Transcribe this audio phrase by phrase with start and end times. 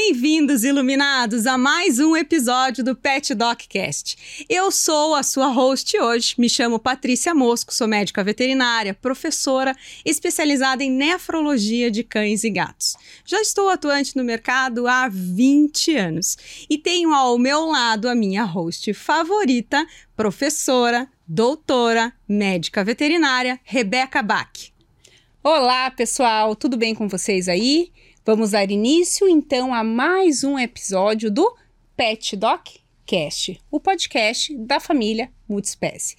[0.00, 4.46] Bem-vindos, iluminados, a mais um episódio do Pet Doccast.
[4.48, 10.84] Eu sou a sua host hoje, me chamo Patrícia Mosco, sou médica veterinária, professora especializada
[10.84, 12.96] em nefrologia de cães e gatos.
[13.24, 16.38] Já estou atuante no mercado há 20 anos
[16.70, 19.84] e tenho ao meu lado a minha host favorita,
[20.16, 24.70] professora, doutora, médica veterinária, Rebeca Bach.
[25.42, 27.90] Olá, pessoal, tudo bem com vocês aí?
[28.28, 31.56] Vamos dar início então a mais um episódio do
[31.96, 32.66] Pet Doc
[33.06, 36.14] Cast, o podcast da família Multiespécie.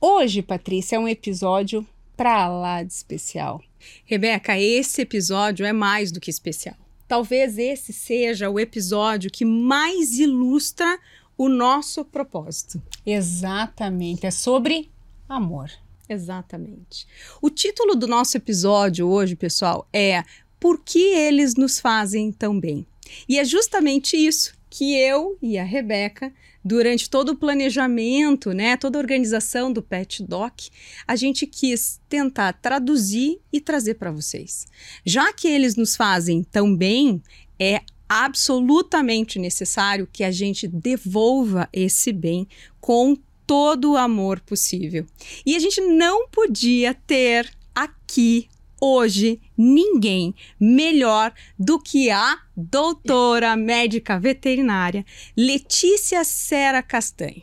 [0.00, 1.84] Hoje, Patrícia, é um episódio
[2.16, 3.60] pra lá de especial.
[4.04, 6.76] Rebeca, esse episódio é mais do que especial.
[7.08, 10.96] Talvez esse seja o episódio que mais ilustra
[11.36, 12.80] o nosso propósito.
[13.04, 14.92] Exatamente, é sobre
[15.28, 15.68] amor.
[16.08, 17.04] Exatamente.
[17.42, 20.22] O título do nosso episódio hoje, pessoal, é
[20.58, 22.86] por que eles nos fazem tão bem.
[23.28, 28.98] E é justamente isso que eu e a Rebeca, durante todo o planejamento, né, toda
[28.98, 30.60] a organização do Pet Doc,
[31.06, 34.66] a gente quis tentar traduzir e trazer para vocês.
[35.04, 37.22] Já que eles nos fazem tão bem,
[37.58, 42.46] é absolutamente necessário que a gente devolva esse bem
[42.80, 45.06] com todo o amor possível.
[45.44, 48.48] E a gente não podia ter aqui
[48.80, 55.04] hoje ninguém melhor do que a doutora médica veterinária
[55.36, 57.42] Letícia Sera Castanho.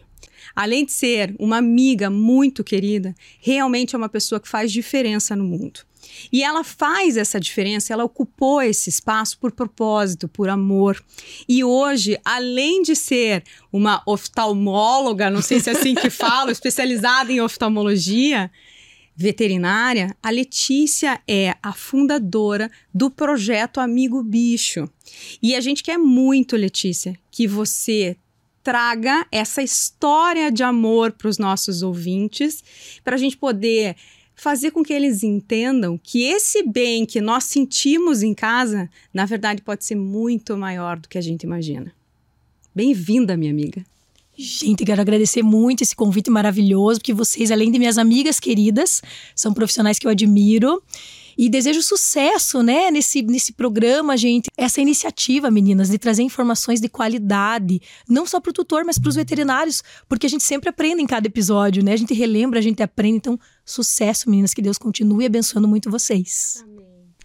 [0.56, 5.44] Além de ser uma amiga muito querida, realmente é uma pessoa que faz diferença no
[5.44, 5.82] mundo.
[6.32, 11.04] E ela faz essa diferença, ela ocupou esse espaço por propósito, por amor.
[11.48, 17.32] E hoje, além de ser uma oftalmóloga, não sei se é assim que falo, especializada
[17.32, 18.52] em oftalmologia,
[19.16, 24.90] veterinária, a Letícia é a fundadora do projeto Amigo Bicho.
[25.42, 28.18] E a gente quer muito, Letícia, que você
[28.62, 32.64] traga essa história de amor para os nossos ouvintes,
[33.04, 33.96] para a gente poder
[34.36, 39.62] fazer com que eles entendam que esse bem que nós sentimos em casa, na verdade,
[39.62, 41.94] pode ser muito maior do que a gente imagina.
[42.74, 43.86] Bem-vinda, minha amiga.
[44.38, 49.02] Gente, quero agradecer muito esse convite maravilhoso, porque vocês, além de minhas amigas queridas,
[49.36, 50.82] são profissionais que eu admiro.
[51.38, 54.50] E desejo sucesso, né, nesse, nesse programa, gente.
[54.58, 59.10] Essa iniciativa, meninas, de trazer informações de qualidade, não só para o tutor, mas para
[59.10, 61.92] os veterinários, porque a gente sempre aprende em cada episódio, né?
[61.92, 63.18] A gente relembra, a gente aprende.
[63.18, 64.54] Então, sucesso, meninas.
[64.54, 66.64] Que Deus continue abençoando muito vocês.
[66.64, 66.75] Amém.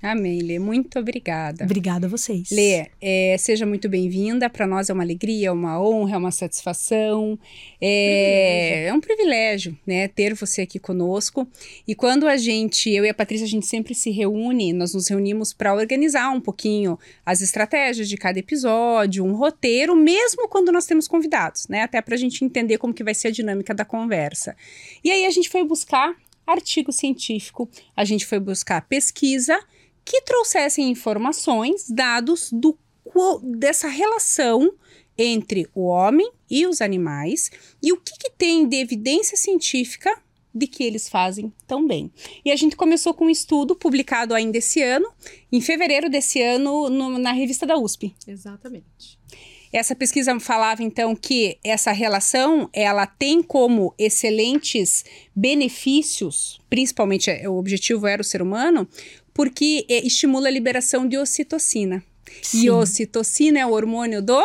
[0.02, 0.58] Amém, Lê.
[0.58, 1.64] Muito obrigada.
[1.64, 2.50] Obrigada a vocês.
[2.50, 4.48] Lê, é, seja muito bem-vinda.
[4.48, 7.38] Para nós é uma alegria, é uma honra, é uma satisfação.
[7.78, 11.46] É, é, um privilégio, né, ter você aqui conosco.
[11.86, 15.06] E quando a gente, eu e a Patrícia, a gente sempre se reúne, nós nos
[15.06, 20.86] reunimos para organizar um pouquinho as estratégias de cada episódio, um roteiro, mesmo quando nós
[20.86, 21.82] temos convidados, né?
[21.82, 24.56] Até para a gente entender como que vai ser a dinâmica da conversa.
[25.04, 26.14] E aí a gente foi buscar
[26.46, 29.58] artigo científico, a gente foi buscar pesquisa
[30.10, 32.76] que trouxessem informações, dados do,
[33.56, 34.74] dessa relação
[35.16, 37.48] entre o homem e os animais
[37.80, 40.20] e o que, que tem de evidência científica
[40.52, 42.10] de que eles fazem tão bem.
[42.44, 45.08] E a gente começou com um estudo publicado ainda esse ano,
[45.52, 48.12] em fevereiro desse ano, no, na revista da USP.
[48.26, 49.16] Exatamente.
[49.72, 55.04] Essa pesquisa falava então que essa relação ela tem como excelentes
[55.34, 58.88] benefícios, principalmente é, o objetivo era o ser humano,
[59.40, 62.04] porque é, estimula a liberação de ocitocina.
[62.42, 62.64] Sim.
[62.64, 64.38] E ocitocina é o hormônio do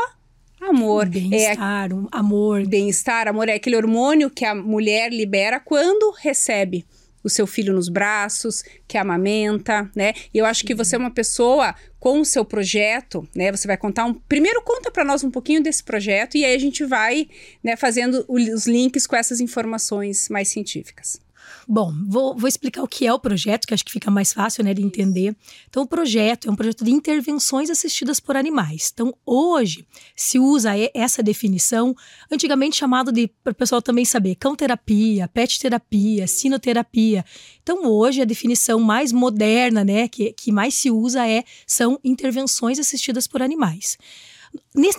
[0.62, 1.08] amor.
[1.08, 2.66] Bem-estar, é, amor.
[2.66, 6.86] Bem-estar, amor é aquele hormônio que a mulher libera quando recebe
[7.22, 10.14] o seu filho nos braços, que amamenta, né?
[10.34, 13.52] E eu acho que você é uma pessoa com o seu projeto, né?
[13.52, 14.14] Você vai contar um.
[14.14, 17.28] Primeiro, conta para nós um pouquinho desse projeto e aí a gente vai,
[17.62, 21.20] né, fazendo os links com essas informações mais científicas.
[21.68, 24.64] Bom, vou, vou, explicar o que é o projeto, que acho que fica mais fácil
[24.64, 25.36] né, de entender.
[25.68, 28.92] Então, o projeto é um projeto de intervenções assistidas por animais.
[28.94, 31.96] Então, hoje se usa essa definição,
[32.32, 37.26] antigamente chamado de, para o pessoal também saber, cão-terapia, pet-terapia, sinoterapia.
[37.64, 42.80] Então, hoje a definição mais moderna, né, que, que mais se usa é são intervenções
[42.80, 43.98] assistidas por animais.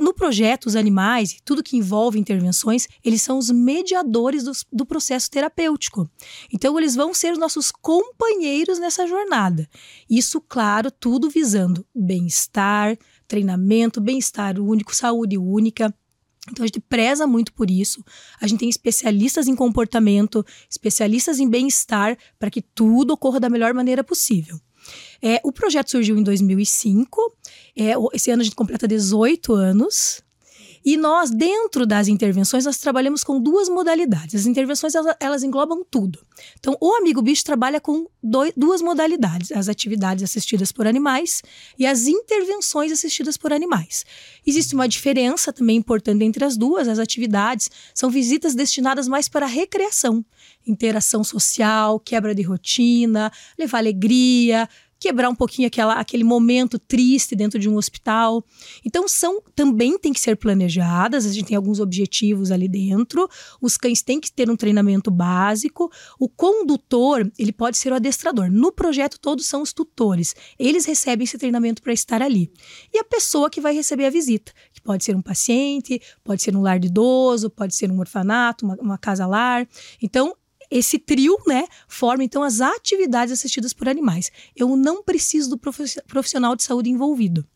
[0.00, 4.86] No projeto, os animais e tudo que envolve intervenções, eles são os mediadores do, do
[4.86, 6.08] processo terapêutico.
[6.52, 9.68] Então, eles vão ser nossos companheiros nessa jornada.
[10.08, 15.94] Isso, claro, tudo visando bem-estar, treinamento, bem-estar único, saúde única.
[16.50, 18.04] Então a gente preza muito por isso.
[18.40, 23.74] A gente tem especialistas em comportamento, especialistas em bem-estar para que tudo ocorra da melhor
[23.74, 24.60] maneira possível.
[25.22, 27.36] É, o projeto surgiu em 2005.
[27.76, 30.22] É, esse ano a gente completa 18 anos.
[30.86, 34.36] E nós, dentro das intervenções, nós trabalhamos com duas modalidades.
[34.36, 36.20] As intervenções, elas, elas englobam tudo.
[36.60, 39.50] Então, o Amigo Bicho trabalha com dois, duas modalidades.
[39.50, 41.42] As atividades assistidas por animais
[41.76, 44.04] e as intervenções assistidas por animais.
[44.46, 46.86] Existe uma diferença também importante entre as duas.
[46.86, 50.24] As atividades são visitas destinadas mais para recreação,
[50.66, 54.68] interação social, quebra de rotina, levar alegria,
[54.98, 58.44] quebrar um pouquinho aquela, aquele momento triste dentro de um hospital.
[58.84, 63.28] Então, são também tem que ser planejadas, a gente tem alguns objetivos ali dentro.
[63.60, 65.90] Os cães têm que ter um treinamento básico.
[66.18, 68.50] O condutor, ele pode ser o adestrador.
[68.50, 70.34] No projeto, todos são os tutores.
[70.58, 72.50] Eles recebem esse treinamento para estar ali.
[72.92, 76.56] E a pessoa que vai receber a visita, que pode ser um paciente, pode ser
[76.56, 79.68] um lar de idoso, pode ser um orfanato, uma, uma casa-lar.
[80.02, 80.34] Então,
[80.76, 84.30] esse trio, né, forma então as atividades assistidas por animais.
[84.54, 85.58] Eu não preciso do
[86.06, 87.46] profissional de saúde envolvido.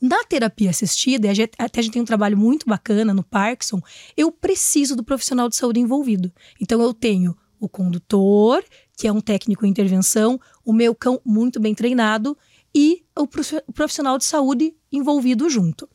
[0.00, 1.28] Na terapia assistida,
[1.58, 3.80] até a gente tem um trabalho muito bacana no Parkinson,
[4.16, 6.32] eu preciso do profissional de saúde envolvido.
[6.60, 8.62] Então eu tenho o condutor,
[8.96, 12.36] que é um técnico em intervenção, o meu cão muito bem treinado
[12.74, 13.26] e o
[13.72, 15.88] profissional de saúde envolvido junto.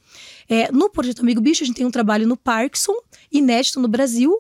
[0.48, 2.94] É, no Projeto Amigo Bicho, a gente tem um trabalho no Parkinson,
[3.31, 4.36] inédito no Brasil,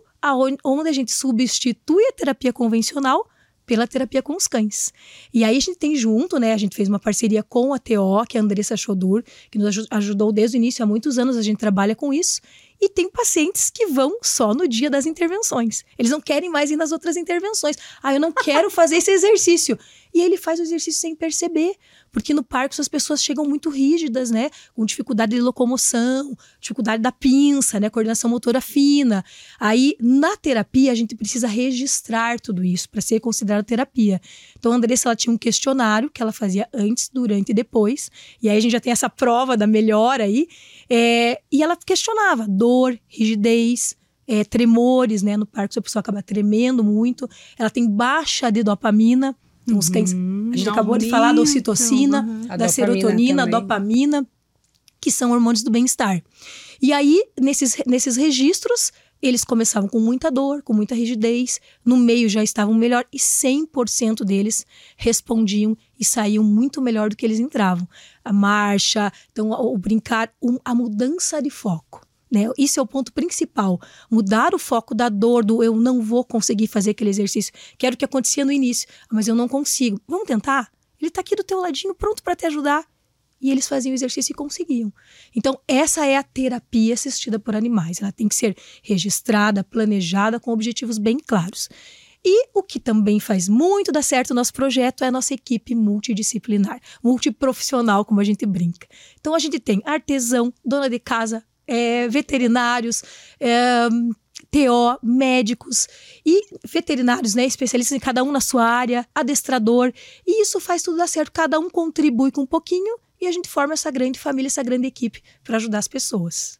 [0.63, 3.27] onde a gente substitui a terapia convencional
[3.69, 4.91] pela terapia com os cães.
[5.31, 6.53] E aí a gente tem junto, né?
[6.53, 9.85] A gente fez uma parceria com a TO, que é a Andressa Chodur, que nos
[9.91, 12.41] ajudou desde o início, há muitos anos a gente trabalha com isso.
[12.81, 15.85] E tem pacientes que vão só no dia das intervenções.
[15.99, 17.75] Eles não querem mais ir nas outras intervenções.
[18.01, 19.77] Ah, eu não quero fazer esse exercício.
[20.13, 21.75] E ele faz o exercício sem perceber.
[22.11, 24.49] Porque no parque as pessoas chegam muito rígidas, né?
[24.73, 27.89] Com dificuldade de locomoção, dificuldade da pinça, né?
[27.89, 29.23] Coordenação motora fina.
[29.59, 34.19] Aí, na terapia, a gente precisa registrar tudo isso para ser considerado terapia.
[34.57, 38.09] Então, a Andressa ela tinha um questionário que ela fazia antes, durante e depois.
[38.41, 40.47] E aí a gente já tem essa prova da melhora aí.
[40.89, 43.95] É, e ela questionava dor, rigidez,
[44.27, 45.37] é, tremores, né?
[45.37, 47.29] No parque a pessoa acaba tremendo muito.
[47.57, 49.35] Ela tem baixa de dopamina
[49.77, 49.93] os uhum.
[49.93, 50.13] cães.
[50.13, 52.57] A gente acabou de falar da ocitocina, uhum.
[52.57, 53.59] da a serotonina, também.
[53.59, 54.27] dopamina,
[54.99, 56.21] que são hormônios do bem-estar.
[56.81, 62.29] E aí, nesses, nesses registros, eles começavam com muita dor, com muita rigidez, no meio
[62.29, 67.87] já estavam melhor e 100% deles respondiam e saíam muito melhor do que eles entravam.
[68.23, 72.08] A marcha, então o, o brincar, um, a mudança de foco.
[72.31, 72.41] Né?
[72.57, 73.79] Isso é o ponto principal.
[74.09, 77.95] Mudar o foco da dor, do eu não vou conseguir fazer aquele exercício, que era
[77.95, 79.99] o que acontecia no início, mas eu não consigo.
[80.07, 80.71] Vamos tentar?
[80.99, 82.85] Ele está aqui do teu ladinho, pronto para te ajudar.
[83.41, 84.91] E eles faziam o exercício e conseguiam.
[85.33, 88.01] Então, essa é a terapia assistida por animais.
[88.01, 91.69] Ela tem que ser registrada, planejada, com objetivos bem claros.
[92.23, 95.73] E o que também faz muito dar certo no nosso projeto é a nossa equipe
[95.73, 98.87] multidisciplinar, multiprofissional, como a gente brinca.
[99.19, 103.03] Então a gente tem artesão, dona de casa, é, veterinários,
[103.39, 103.87] é,
[104.49, 105.87] TO, médicos
[106.25, 109.93] e veterinários, né, especialistas em cada um na sua área, adestrador,
[110.25, 111.31] e isso faz tudo dar certo.
[111.31, 114.87] Cada um contribui com um pouquinho e a gente forma essa grande família, essa grande
[114.87, 116.59] equipe para ajudar as pessoas.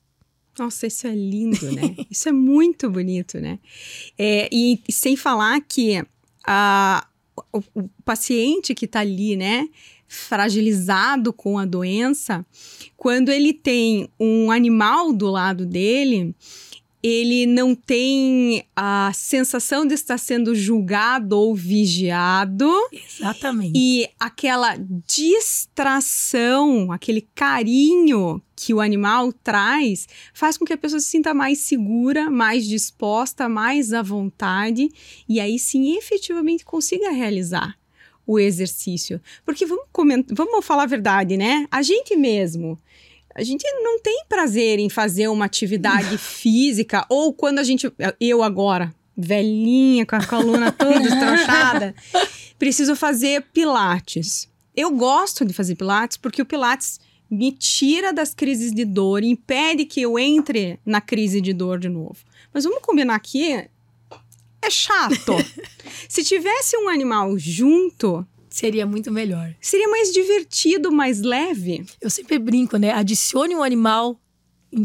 [0.58, 1.96] Nossa, isso é lindo, né?
[2.12, 3.60] isso é muito bonito, né?
[4.18, 6.04] É, e, e, sem falar que
[6.46, 7.08] a,
[7.54, 9.68] o, o paciente que está ali, né?
[10.10, 12.44] Fragilizado com a doença,
[12.98, 16.36] quando ele tem um animal do lado dele,
[17.02, 22.70] ele não tem a sensação de estar sendo julgado ou vigiado.
[22.92, 23.72] Exatamente.
[23.74, 24.76] E aquela
[25.08, 31.60] distração, aquele carinho que o animal traz, faz com que a pessoa se sinta mais
[31.60, 34.90] segura, mais disposta, mais à vontade
[35.28, 37.79] e aí sim efetivamente consiga realizar
[38.30, 39.20] o exercício.
[39.44, 41.66] Porque vamos, comentar, vamos falar a verdade, né?
[41.72, 42.78] A gente mesmo.
[43.34, 47.92] A gente não tem prazer em fazer uma atividade física, ou quando a gente.
[48.20, 51.96] Eu agora, velhinha, com a coluna toda estranchada,
[52.60, 54.48] preciso fazer pilates.
[54.76, 57.00] Eu gosto de fazer pilates porque o pilates
[57.32, 61.90] me tira das crises de dor, impede que eu entre na crise de dor de
[61.90, 62.18] novo.
[62.54, 63.68] Mas vamos combinar aqui,
[64.62, 65.34] é chato.
[66.08, 69.54] Se tivesse um animal junto, Seria muito melhor.
[69.62, 71.86] Seria mais divertido, mais leve.
[72.02, 72.92] Eu sempre brinco, né?
[72.92, 74.20] Adicione um animal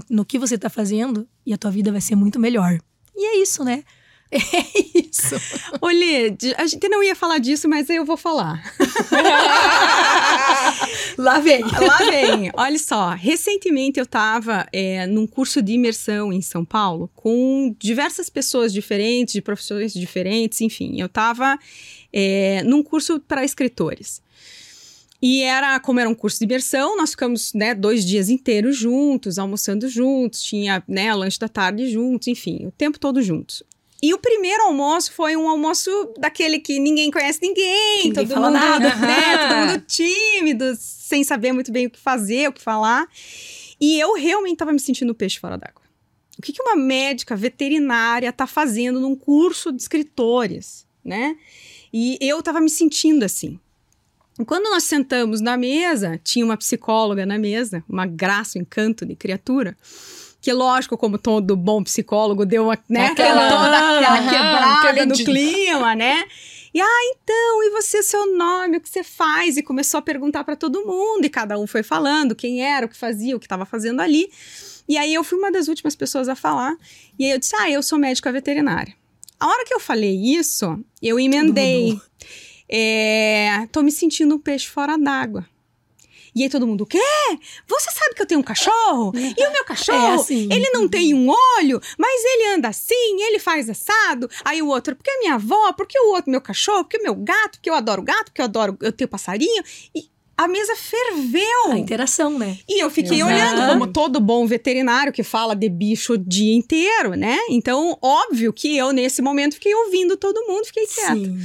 [0.09, 2.79] no que você está fazendo e a tua vida vai ser muito melhor.
[3.17, 3.83] E é isso, né?
[4.35, 5.37] É isso.
[5.81, 8.61] Olê, a gente não ia falar disso, mas eu vou falar.
[11.17, 11.63] Lá vem.
[11.65, 12.51] Lá vem.
[12.55, 18.29] Olha só, recentemente eu estava é, num curso de imersão em São Paulo com diversas
[18.29, 21.01] pessoas diferentes, de profissões diferentes, enfim.
[21.01, 21.59] Eu estava
[22.13, 24.23] é, num curso para escritores.
[25.23, 29.39] E era, como era um curso de imersão, nós ficamos, né, dois dias inteiros juntos,
[29.39, 33.63] almoçando juntos, tinha, né, lanche da tarde juntos, enfim, o tempo todo juntos.
[34.03, 38.51] E o primeiro almoço foi um almoço daquele que ninguém conhece ninguém, ninguém todo mundo,
[38.51, 38.95] nada.
[38.97, 43.09] né, todo mundo tímido, sem saber muito bem o que fazer, o que falar.
[43.81, 45.83] E eu realmente estava me sentindo peixe fora d'água.
[46.39, 51.37] O que, que uma médica veterinária está fazendo num curso de escritores, né?
[51.93, 53.59] E eu estava me sentindo assim.
[54.47, 59.15] Quando nós sentamos na mesa, tinha uma psicóloga na mesa, uma graça, um encanto de
[59.15, 59.77] criatura,
[60.45, 65.25] que lógico, como todo bom psicólogo, deu uma, né, Aquela- toda aquela Aham, quebrada de-
[65.25, 66.23] clima, né?
[66.75, 69.57] E ah, então, e você, seu nome, o que você faz?
[69.57, 72.89] E começou a perguntar para todo mundo, e cada um foi falando quem era, o
[72.91, 74.29] que fazia, o que estava fazendo ali.
[74.87, 76.77] E aí eu fui uma das últimas pessoas a falar,
[77.19, 78.93] e aí eu disse: "Ah, eu sou médica veterinária".
[79.41, 81.99] A hora que eu falei isso, eu emendei.
[82.69, 85.47] É, tô me sentindo um peixe fora d'água.
[86.35, 86.99] E aí todo mundo, o quê?
[87.67, 89.13] Você sabe que eu tenho um cachorro?
[89.15, 90.49] E o meu cachorro, É assim.
[90.51, 94.29] ele não tem um olho, mas ele anda assim, ele faz assado.
[94.45, 97.71] Aí o outro, porque minha avó, porque o outro, meu cachorro, porque meu gato, porque
[97.71, 99.63] eu adoro gato, porque eu adoro, eu tenho passarinho.
[99.95, 101.71] E a mesa ferveu.
[101.71, 102.59] A interação, né?
[102.69, 103.33] E eu fiquei Exato.
[103.33, 107.39] olhando, como todo bom veterinário que fala de bicho o dia inteiro, né?
[107.49, 111.15] Então, óbvio que eu, nesse momento, fiquei ouvindo todo mundo, fiquei quieta.
[111.15, 111.39] Sim.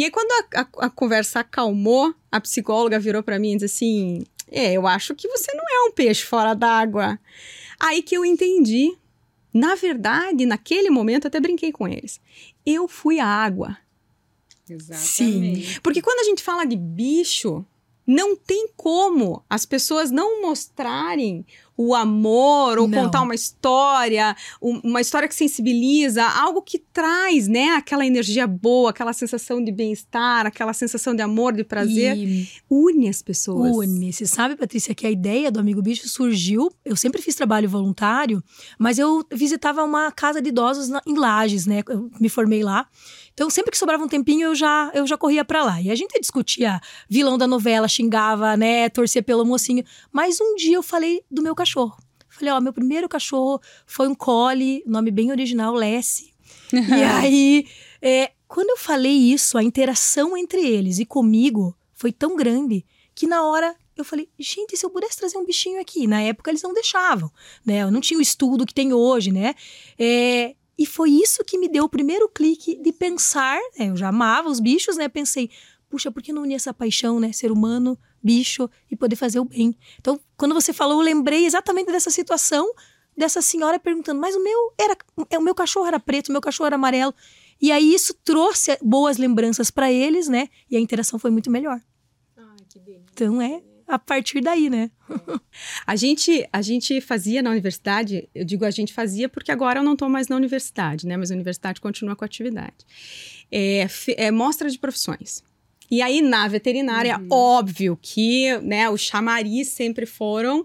[0.00, 3.64] E aí, quando a, a- a conversa acalmou, a psicóloga virou pra mim e disse
[3.66, 7.18] assim: É, eu acho que você não é um peixe fora d'água.
[7.78, 8.96] Aí que eu entendi.
[9.52, 12.18] Na verdade, naquele momento, até brinquei com eles.
[12.64, 13.76] Eu fui a água.
[14.68, 15.80] Exatamente.
[15.82, 17.62] Porque quando a gente fala de bicho,
[18.06, 21.44] não tem como as pessoas não mostrarem
[21.76, 23.04] o amor ou Não.
[23.04, 28.90] contar uma história, um- uma história que sensibiliza, algo que traz, né, aquela energia boa,
[28.90, 33.74] aquela sensação de bem-estar, aquela sensação de amor, de prazer, E une as pessoas.
[33.74, 34.12] une.
[34.12, 36.70] Você sabe, Patrícia, que a ideia do Amigo Bicho surgiu.
[36.84, 38.42] Eu sempre fiz trabalho voluntário,
[38.78, 41.82] mas eu visitava uma casa de idosos na- em Lages, né?
[41.88, 42.86] Eu me formei lá.
[43.40, 45.80] Então, sempre que sobrava um tempinho, eu já, eu já corria pra lá.
[45.80, 46.78] E a gente discutia
[47.08, 48.90] vilão da novela, xingava, né?
[48.90, 49.82] Torcia pelo mocinho.
[50.12, 51.96] Mas um dia eu falei do meu cachorro.
[52.28, 56.34] Falei, ó, meu primeiro cachorro foi um collie, nome bem original, Lessie.
[56.70, 57.66] E aí,
[58.02, 63.26] é, quando eu falei isso, a interação entre eles e comigo foi tão grande que
[63.26, 66.62] na hora eu falei, gente, se eu pudesse trazer um bichinho aqui, na época eles
[66.62, 67.30] não deixavam,
[67.64, 67.84] né?
[67.84, 69.54] Eu não tinha o estudo que tem hoje, né?
[69.98, 73.90] É, e foi isso que me deu o primeiro clique de pensar, né?
[73.90, 75.10] eu já amava os bichos, né?
[75.10, 75.50] Pensei,
[75.90, 77.32] puxa, por que não unir essa paixão, né?
[77.32, 79.76] Ser humano, bicho e poder fazer o bem.
[79.98, 82.66] Então, quando você falou, eu lembrei exatamente dessa situação,
[83.14, 84.96] dessa senhora perguntando, mas o meu era,
[85.28, 87.14] é, o meu cachorro era preto, o meu cachorro era amarelo.
[87.60, 90.48] E aí isso trouxe boas lembranças para eles, né?
[90.70, 91.78] E a interação foi muito melhor.
[93.12, 94.90] Então é a partir daí, né?
[95.86, 99.84] A gente, a gente fazia na universidade, eu digo a gente fazia porque agora eu
[99.84, 101.16] não estou mais na universidade, né?
[101.16, 102.86] Mas a universidade continua com a atividade.
[103.50, 105.42] É, é mostra de profissões.
[105.90, 110.64] E aí, na veterinária, óbvio que né, o chamariz sempre foram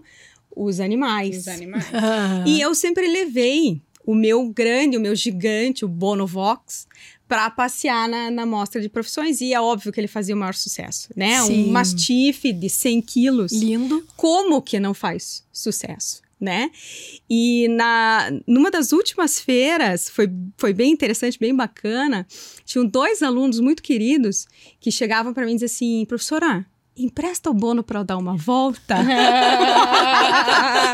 [0.54, 1.38] os animais.
[1.38, 1.84] Os animais.
[2.46, 6.86] E eu sempre levei o meu grande, o meu gigante, o Bonovox,
[7.28, 9.40] para passear na, na mostra de profissões.
[9.40, 11.40] E é óbvio que ele fazia o maior sucesso, né?
[11.42, 11.68] Sim.
[11.68, 14.06] Um mastife de 100 quilos Lindo.
[14.16, 16.70] como que não faz sucesso, né?
[17.28, 22.26] E na numa das últimas feiras, foi, foi bem interessante, bem bacana,
[22.64, 24.46] tinham dois alunos muito queridos
[24.80, 26.64] que chegavam para mim e diziam assim, professora,
[26.96, 28.96] empresta o bono para eu dar uma volta?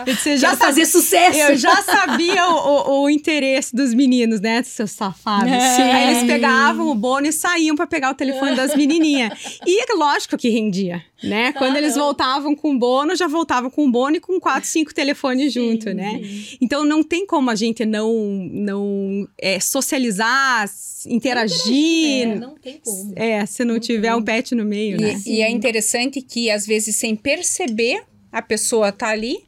[0.26, 1.38] "Eu já fazer sucesso.
[1.38, 4.62] eu já sabia o, o- o interesse dos meninos, né?
[4.62, 5.50] Seus safados.
[5.50, 5.82] Sim.
[5.82, 9.58] Aí eles pegavam o bônus e saíam para pegar o telefone das menininhas.
[9.66, 11.52] E é lógico que rendia, né?
[11.52, 14.92] Quando eles voltavam com o bônus, já voltavam com o bônus e com quatro, cinco
[14.94, 16.20] telefones junto, né?
[16.60, 18.12] Então não tem como a gente não,
[18.52, 22.38] não é, socializar, s- interagir.
[22.40, 23.12] Não tem como.
[23.16, 25.20] É, se não tiver um pet no meio, né?
[25.26, 25.91] E, e é interessante
[26.22, 29.44] que, às vezes, sem perceber, a pessoa tá ali,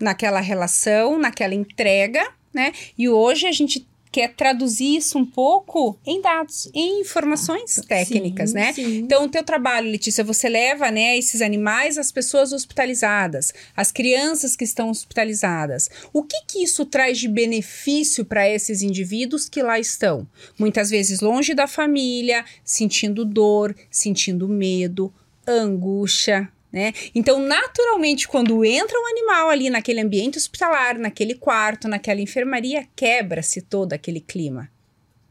[0.00, 2.72] naquela relação, naquela entrega, né?
[2.96, 8.56] E hoje a gente quer traduzir isso um pouco em dados, em informações técnicas, Sim,
[8.56, 8.72] né?
[8.72, 8.96] sim.
[8.98, 14.56] Então, o teu trabalho, Letícia, você leva, né, esses animais às pessoas hospitalizadas, às crianças
[14.56, 15.90] que estão hospitalizadas.
[16.14, 20.26] O que que isso traz de benefício para esses indivíduos que lá estão?
[20.58, 25.12] Muitas vezes longe da família, sentindo dor, sentindo medo,
[25.46, 26.92] angústia, né?
[27.14, 33.62] Então, naturalmente, quando entra um animal ali naquele ambiente hospitalar, naquele quarto, naquela enfermaria, quebra-se
[33.62, 34.70] todo aquele clima,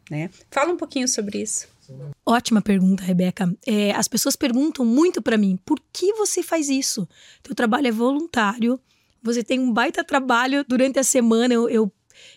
[0.10, 0.29] né?
[0.50, 1.67] Fala um pouquinho sobre isso.
[2.25, 3.53] Ótima pergunta, Rebeca.
[3.65, 7.07] É, as pessoas perguntam muito para mim: por que você faz isso?
[7.43, 8.79] Teu trabalho é voluntário,
[9.22, 11.53] você tem um baita trabalho durante a semana.
[11.53, 11.91] Eu, eu,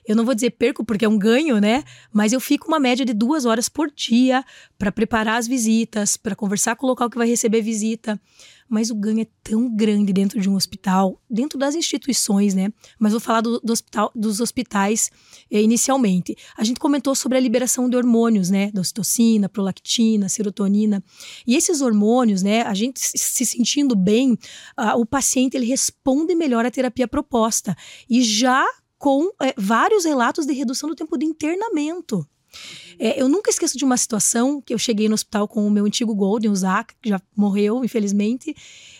[0.09, 1.85] eu não vou dizer perco porque é um ganho, né?
[2.13, 4.45] Mas eu fico uma média de duas horas por dia
[4.79, 8.19] para preparar as visitas, para conversar com o local que vai receber visita
[8.69, 12.71] mas o ganho é tão grande dentro de um hospital, dentro das instituições, né?
[12.99, 15.11] Mas vou falar do, do hospital, dos hospitais
[15.51, 16.37] eh, inicialmente.
[16.57, 18.71] A gente comentou sobre a liberação de hormônios, né?
[18.73, 21.03] Da ocitocina, prolactina, serotonina.
[21.47, 22.63] E esses hormônios, né?
[22.63, 27.75] A gente se sentindo bem, uh, o paciente ele responde melhor à terapia proposta.
[28.09, 28.67] E já
[28.99, 32.27] com eh, vários relatos de redução do tempo de internamento.
[32.99, 35.85] É, eu nunca esqueço de uma situação que eu cheguei no hospital com o meu
[35.85, 38.57] antigo Golden, o Zac, que já morreu, infelizmente,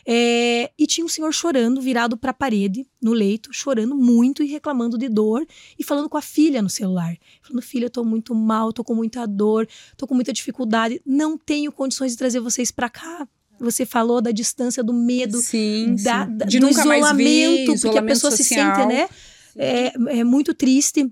[0.07, 4.47] é, e tinha um senhor chorando, virado para a parede, no leito, chorando muito e
[4.47, 5.45] reclamando de dor
[5.79, 7.17] e falando com a filha no celular.
[7.43, 11.37] Falando, filha, eu tô muito mal, tô com muita dor, tô com muita dificuldade, não
[11.37, 13.27] tenho condições de trazer vocês para cá
[13.61, 16.37] você falou da distância, do medo, sim, da, sim.
[16.37, 18.77] Da, do isolamento, ver, porque isolamento a pessoa social.
[18.77, 19.09] se sente, né?
[19.57, 21.11] É, é, muito triste.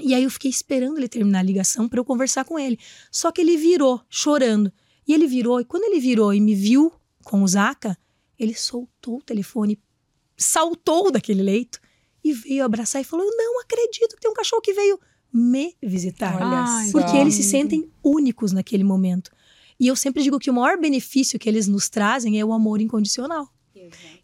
[0.00, 2.78] E aí eu fiquei esperando ele terminar a ligação para eu conversar com ele.
[3.10, 4.72] Só que ele virou, chorando.
[5.06, 6.92] E ele virou, e quando ele virou e me viu
[7.24, 7.98] com o Zaca,
[8.38, 9.78] ele soltou o telefone,
[10.36, 11.80] saltou daquele leito
[12.24, 14.98] e veio abraçar e falou: Eu não acredito que tem um cachorro que veio
[15.32, 16.34] me visitar.
[16.36, 19.30] Olha porque eles se sentem únicos naquele momento.
[19.78, 22.80] E eu sempre digo que o maior benefício que eles nos trazem é o amor
[22.80, 23.48] incondicional.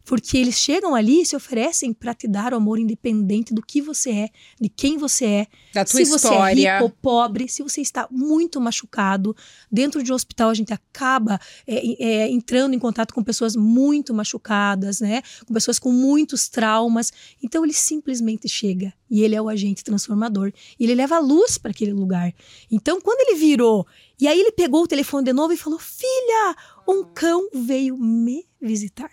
[0.06, 3.82] Porque eles chegam ali e se oferecem para te dar o amor independente do que
[3.82, 4.28] você é,
[4.60, 6.54] de quem você é, da tua se história.
[6.54, 9.36] você é rico ou pobre, se você está muito machucado.
[9.70, 14.14] Dentro de um hospital a gente acaba é, é, entrando em contato com pessoas muito
[14.14, 15.22] machucadas, né?
[15.44, 17.12] Com pessoas com muitos traumas.
[17.42, 20.52] Então ele simplesmente chega e ele é o agente transformador.
[20.78, 22.32] E ele leva a luz para aquele lugar.
[22.70, 23.84] Então quando ele virou
[24.20, 26.56] e aí ele pegou o telefone de novo e falou: Filha,
[26.88, 29.10] um cão veio me visitar.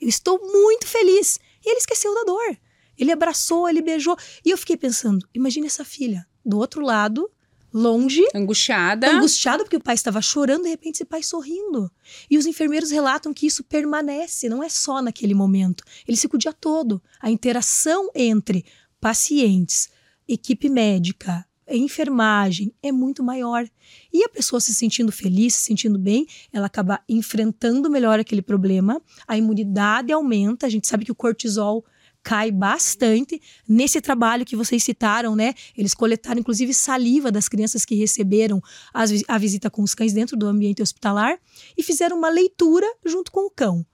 [0.00, 1.38] Eu estou muito feliz.
[1.64, 2.56] E ele esqueceu da dor.
[2.98, 4.16] Ele abraçou, ele beijou.
[4.44, 7.30] E eu fiquei pensando: imagine essa filha do outro lado,
[7.72, 8.22] longe.
[8.34, 9.10] Angustiada.
[9.10, 11.90] Angustiada porque o pai estava chorando, de repente esse pai sorrindo.
[12.30, 15.84] E os enfermeiros relatam que isso permanece, não é só naquele momento.
[16.06, 17.02] Ele fica o dia todo.
[17.20, 18.64] A interação entre
[19.00, 19.88] pacientes,
[20.28, 23.68] equipe médica, enfermagem é muito maior.
[24.12, 29.00] E a pessoa se sentindo feliz, se sentindo bem, ela acaba enfrentando melhor aquele problema,
[29.26, 31.84] a imunidade aumenta, a gente sabe que o cortisol
[32.22, 33.40] cai bastante.
[33.68, 35.54] Nesse trabalho que vocês citaram, né?
[35.76, 38.60] Eles coletaram inclusive saliva das crianças que receberam
[38.92, 41.38] as, a visita com os cães dentro do ambiente hospitalar
[41.76, 43.86] e fizeram uma leitura junto com o cão.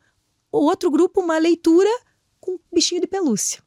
[0.50, 1.90] O outro grupo, uma leitura
[2.40, 3.62] com bichinho de pelúcia.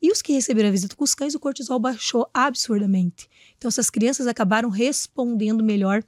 [0.00, 3.28] E os que receberam a visita com os cães, o cortisol baixou absurdamente.
[3.66, 6.00] Então, essas crianças acabaram respondendo melhor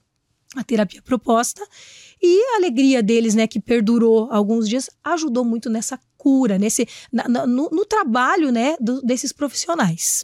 [0.55, 1.61] à terapia proposta
[2.23, 7.29] e a alegria deles, né, que perdurou alguns dias, ajudou muito nessa cura, nesse, na,
[7.29, 10.23] na, no, no, trabalho, né, do, desses profissionais.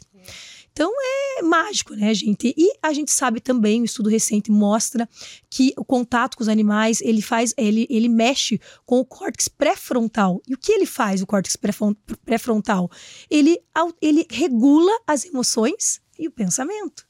[0.71, 0.89] Então
[1.37, 2.53] é mágico, né, gente?
[2.55, 5.07] E a gente sabe também, um estudo recente mostra
[5.49, 10.41] que o contato com os animais, ele faz, ele, ele mexe com o córtex pré-frontal.
[10.47, 11.57] E o que ele faz, o córtex
[12.25, 12.89] pré-frontal?
[13.29, 13.59] Ele,
[14.01, 17.04] ele regula as emoções e o pensamento.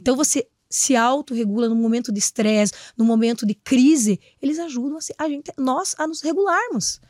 [0.00, 5.28] Então você se autorregula no momento de estresse, no momento de crise, eles ajudam a,
[5.28, 7.00] gente, nós a nos regularmos.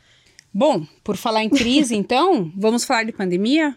[0.53, 3.75] Bom, por falar em crise, então, vamos falar de pandemia?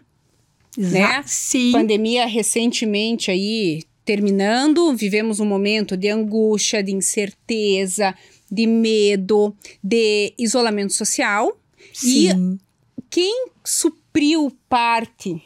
[0.77, 0.93] Exato.
[0.93, 1.23] Né?
[1.25, 1.71] Sim.
[1.71, 8.15] Pandemia recentemente aí terminando, vivemos um momento de angústia, de incerteza,
[8.49, 11.57] de medo, de isolamento social.
[11.93, 12.57] Sim.
[12.57, 15.41] E quem supriu parte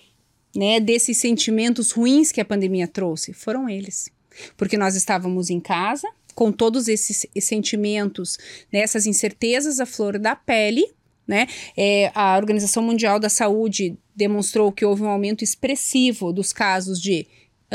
[0.56, 4.10] né, desses sentimentos ruins que a pandemia trouxe foram eles.
[4.58, 8.38] Porque nós estávamos em casa, com todos esses sentimentos,
[8.72, 10.86] né, essas incertezas à flor da pele,
[11.28, 11.48] né?
[11.76, 17.26] É, a Organização Mundial da Saúde demonstrou que houve um aumento expressivo dos casos de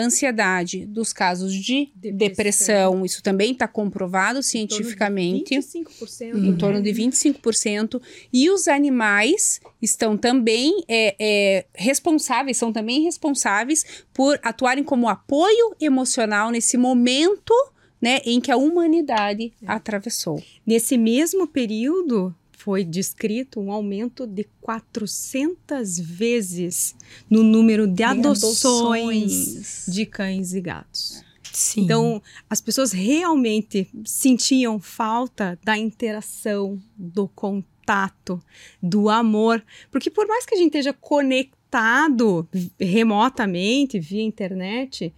[0.00, 2.18] ansiedade, dos casos de depressão.
[2.18, 3.04] depressão.
[3.04, 5.54] Isso também está comprovado cientificamente.
[5.54, 6.44] Em torno de 25%.
[6.44, 8.02] Em torno de 25%.
[8.32, 15.74] E os animais estão também é, é, responsáveis, são também responsáveis por atuarem como apoio
[15.80, 17.52] emocional nesse momento
[18.00, 19.66] né, em que a humanidade é.
[19.66, 20.42] atravessou.
[20.66, 26.94] Nesse mesmo período, foi descrito um aumento de 400 vezes
[27.28, 31.24] no número de, de adoções, adoções de cães e gatos.
[31.50, 31.82] Sim.
[31.82, 38.42] Então, as pessoas realmente sentiam falta da interação, do contato,
[38.80, 39.64] do amor.
[39.90, 42.46] Porque por mais que a gente esteja conectado
[42.78, 45.14] remotamente, via internet,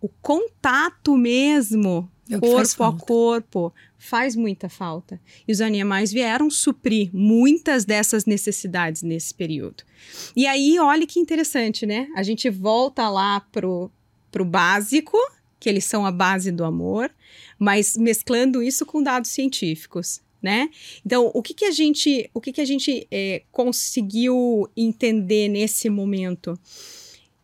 [0.00, 5.20] o contato mesmo É faz corpo a corpo, faz muita falta.
[5.46, 9.84] E os animais vieram suprir muitas dessas necessidades nesse período.
[10.34, 12.08] E aí, olha que interessante, né?
[12.16, 13.90] A gente volta lá pro,
[14.30, 15.16] pro básico,
[15.60, 17.10] que eles são a base do amor,
[17.58, 20.20] mas mesclando isso com dados científicos.
[20.42, 20.68] Né?
[21.04, 25.88] Então, o que, que a gente, o que que a gente é, conseguiu entender nesse
[25.88, 26.56] momento?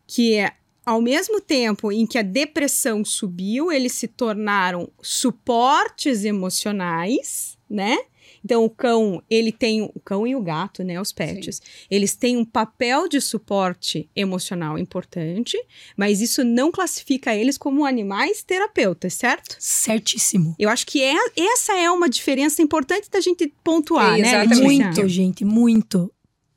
[0.07, 0.53] Que é,
[0.85, 7.97] ao mesmo tempo em que a depressão subiu, eles se tornaram suportes emocionais, né?
[8.43, 11.61] Então o cão, ele tem o cão e o gato, né, os pets.
[11.89, 15.57] Eles têm um papel de suporte emocional importante,
[15.95, 19.55] mas isso não classifica eles como animais terapeutas, certo?
[19.59, 20.55] Certíssimo.
[20.59, 24.45] Eu acho que é, essa é uma diferença importante da gente pontuar, É, né?
[24.47, 26.11] Muito, gente, muito.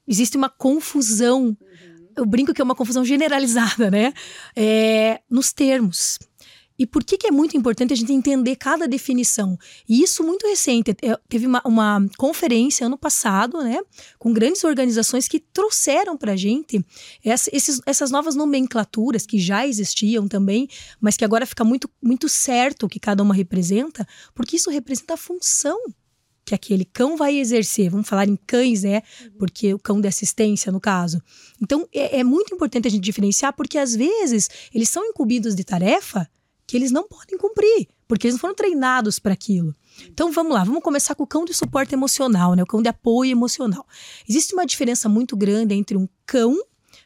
[0.08, 1.56] Existe uma confusão.
[2.16, 4.12] Eu brinco que é uma confusão generalizada, né?
[4.54, 6.18] É, nos termos.
[6.78, 9.56] E por que, que é muito importante a gente entender cada definição?
[9.88, 10.90] E isso muito recente.
[11.02, 13.78] É, Teve uma, uma conferência ano passado, né?
[14.18, 16.84] Com grandes organizações que trouxeram para a gente
[17.24, 20.68] essa, esses- essas novas nomenclaturas que já existiam também,
[21.00, 25.14] mas que agora fica muito, muito certo o que cada uma representa, porque isso representa
[25.14, 25.78] a função
[26.46, 27.90] que aquele cão vai exercer.
[27.90, 29.02] Vamos falar em cães, né?
[29.36, 31.20] Porque o cão de assistência, no caso.
[31.60, 35.64] Então, é, é muito importante a gente diferenciar, porque às vezes eles são incumbidos de
[35.64, 36.30] tarefa
[36.64, 39.74] que eles não podem cumprir, porque eles não foram treinados para aquilo.
[40.08, 42.62] Então, vamos lá, vamos começar com o cão de suporte emocional, né?
[42.62, 43.84] O cão de apoio emocional.
[44.28, 46.56] Existe uma diferença muito grande entre um cão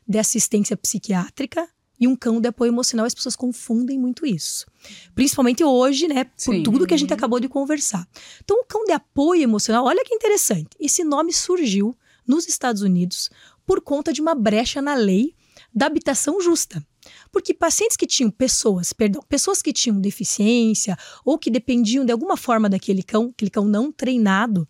[0.07, 1.66] de assistência psiquiátrica
[2.00, 3.04] e um cão de apoio emocional.
[3.04, 4.66] As pessoas confundem muito isso.
[5.14, 6.24] Principalmente hoje, né?
[6.24, 6.62] Por Sim.
[6.62, 8.08] tudo que a gente acabou de conversar.
[8.42, 10.70] Então, o cão de apoio emocional, olha que interessante.
[10.80, 11.94] Esse nome surgiu
[12.26, 13.28] nos Estados Unidos
[13.66, 15.34] por conta de uma brecha na lei
[15.74, 16.84] da habitação justa.
[17.30, 22.36] Porque pacientes que tinham pessoas, perdão, pessoas que tinham deficiência ou que dependiam de alguma
[22.36, 24.68] forma daquele cão, aquele cão não treinado,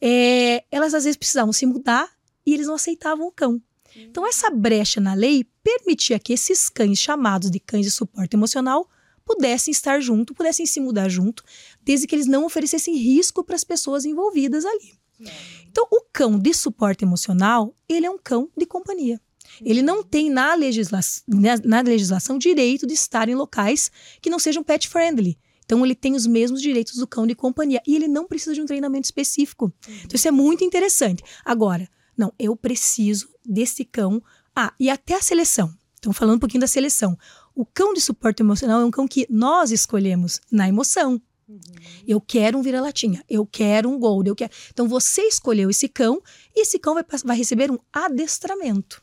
[0.00, 2.08] é, elas às vezes precisavam se mudar
[2.44, 3.60] e eles não aceitavam o cão.
[3.96, 8.88] Então, essa brecha na lei permitia que esses cães chamados de cães de suporte emocional
[9.24, 11.44] pudessem estar junto, pudessem se mudar junto,
[11.82, 14.98] desde que eles não oferecessem risco para as pessoas envolvidas ali.
[15.68, 19.20] Então, o cão de suporte emocional, ele é um cão de companhia.
[19.62, 21.00] Ele não tem na, legisla
[21.64, 25.38] na, legislação direito de estar em locais que não sejam pet friendly.
[25.64, 27.80] Então, ele tem os mesmos direitos do cão de companhia.
[27.86, 29.72] E ele não precisa de um treinamento específico.
[29.86, 31.22] Então, isso é muito interessante.
[31.44, 34.22] Agora, não, eu preciso desse cão.
[34.54, 35.74] Ah, e até a seleção.
[35.98, 37.16] Então, falando um pouquinho da seleção.
[37.54, 41.20] O cão de suporte emocional é um cão que nós escolhemos na emoção.
[42.06, 44.52] Eu quero um vira-latinha, eu quero um gold, eu quero.
[44.70, 46.22] Então você escolheu esse cão
[46.54, 49.02] e esse cão vai, vai receber um adestramento.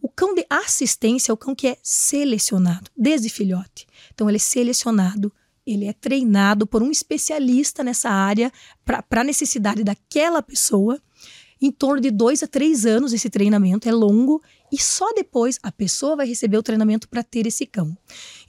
[0.00, 3.86] O cão de assistência é o cão que é selecionado desde filhote.
[4.14, 5.32] Então ele é selecionado,
[5.66, 8.52] ele é treinado por um especialista nessa área
[8.84, 11.00] para a necessidade daquela pessoa.
[11.60, 15.72] Em torno de dois a três anos esse treinamento é longo e só depois a
[15.72, 17.96] pessoa vai receber o treinamento para ter esse cão.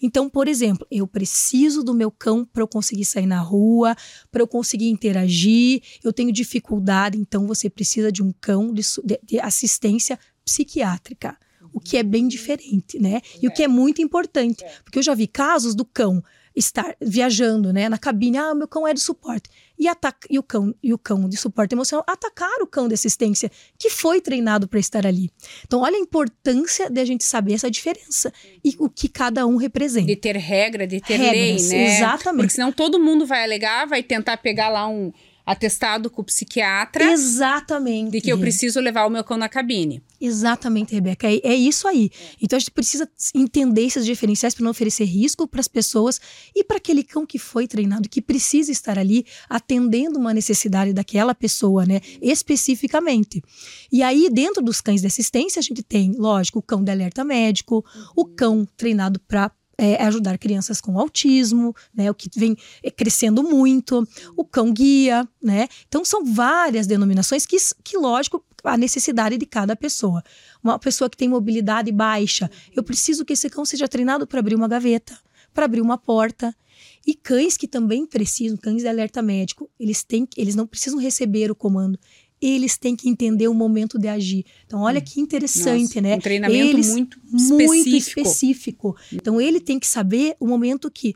[0.02, 3.96] Então, por exemplo, eu preciso do meu cão para eu conseguir sair na rua,
[4.30, 9.20] para eu conseguir interagir, eu tenho dificuldade, então você precisa de um cão de, de-
[9.24, 11.38] de assistência psiquiátrica.
[11.74, 13.22] O que é bem diferente, né?
[13.41, 16.24] E o que é muito importante, porque eu já vi casos do cão
[16.58, 19.48] estar viajando, né, na cabine, ah, meu cão é de suporte.
[19.78, 22.96] E, ataca, e, o cão, e o cão de suporte emocional atacar o cão de
[22.96, 25.30] assistência, que foi treinado para estar ali.
[25.65, 28.34] Então, olha a importância de a gente saber essa diferença
[28.65, 30.08] e o que cada um representa.
[30.08, 31.96] De ter regra, de ter Regras, lei, né?
[31.96, 32.41] exatamente.
[32.41, 35.13] Porque senão todo mundo vai alegar, vai tentar pegar lá um
[35.48, 38.12] atestado com o psiquiatra Exatamente.
[38.12, 40.04] de que eu preciso levar o meu cão na cabine.
[40.20, 41.26] Exatamente, Rebeca.
[41.26, 42.12] É, é isso aí.
[42.42, 46.20] Então a gente precisa entender esses diferenciais para não oferecer risco para as pessoas
[46.54, 51.34] e para aquele cão que foi treinado, que precisa estar ali atendendo uma necessidade daquela
[51.34, 52.02] pessoa, né?
[52.22, 53.42] Especificamente.
[53.90, 57.24] E aí, dentro dos cães de assistência, a gente tem, lógico, o cão de alerta
[57.24, 59.50] médico, o cão treinado para
[60.00, 62.10] ajudar crianças com autismo, né?
[62.10, 65.68] O que vem é, crescendo muito, o cão guia, né?
[65.88, 70.24] Então são várias denominações que, que lógico, a necessidade de cada pessoa.
[70.63, 74.56] Uma pessoa que tem mobilidade baixa, eu preciso que esse cão seja treinado para abrir
[74.56, 75.18] uma gaveta,
[75.54, 76.56] para abrir uma porta.
[77.06, 81.50] E cães que também precisam, cães de alerta médico, eles têm, eles não precisam receber
[81.50, 81.98] o comando,
[82.41, 84.45] eles têm que entender o momento de agir.
[84.65, 86.15] Então, olha que interessante, Nossa, né?
[86.15, 88.19] Um treinamento Eles- muito Muito específico.
[88.21, 88.97] específico.
[89.12, 91.13] Então, ele tem que saber o momento que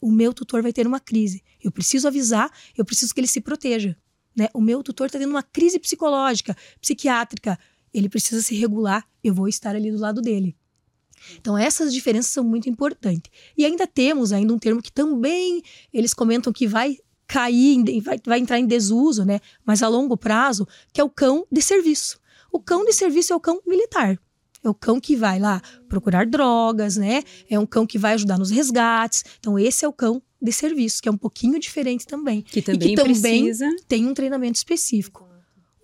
[0.00, 1.42] o meu tutor vai ter uma crise.
[1.62, 3.96] Eu preciso avisar, eu preciso que ele se proteja.
[4.36, 4.48] Né?
[4.54, 7.58] O meu tutor está tendo uma crise psicológica, psiquiátrica.
[7.92, 10.54] Ele precisa se regular, eu vou estar ali do lado dele.
[11.40, 13.28] Então essas diferenças são muito importantes.
[13.56, 15.62] E ainda temos ainda um termo que também
[15.92, 16.96] eles comentam que vai
[17.28, 19.38] cair, vai, vai entrar em desuso, né?
[19.64, 22.18] Mas a longo prazo, que é o cão de serviço.
[22.50, 24.18] O cão de serviço é o cão militar.
[24.64, 27.22] É o cão que vai lá procurar drogas, né?
[27.48, 29.24] É um cão que vai ajudar nos resgates.
[29.38, 32.42] Então, esse é o cão de serviço, que é um pouquinho diferente também.
[32.42, 33.68] Que também, e que também precisa...
[33.86, 35.28] tem um treinamento específico.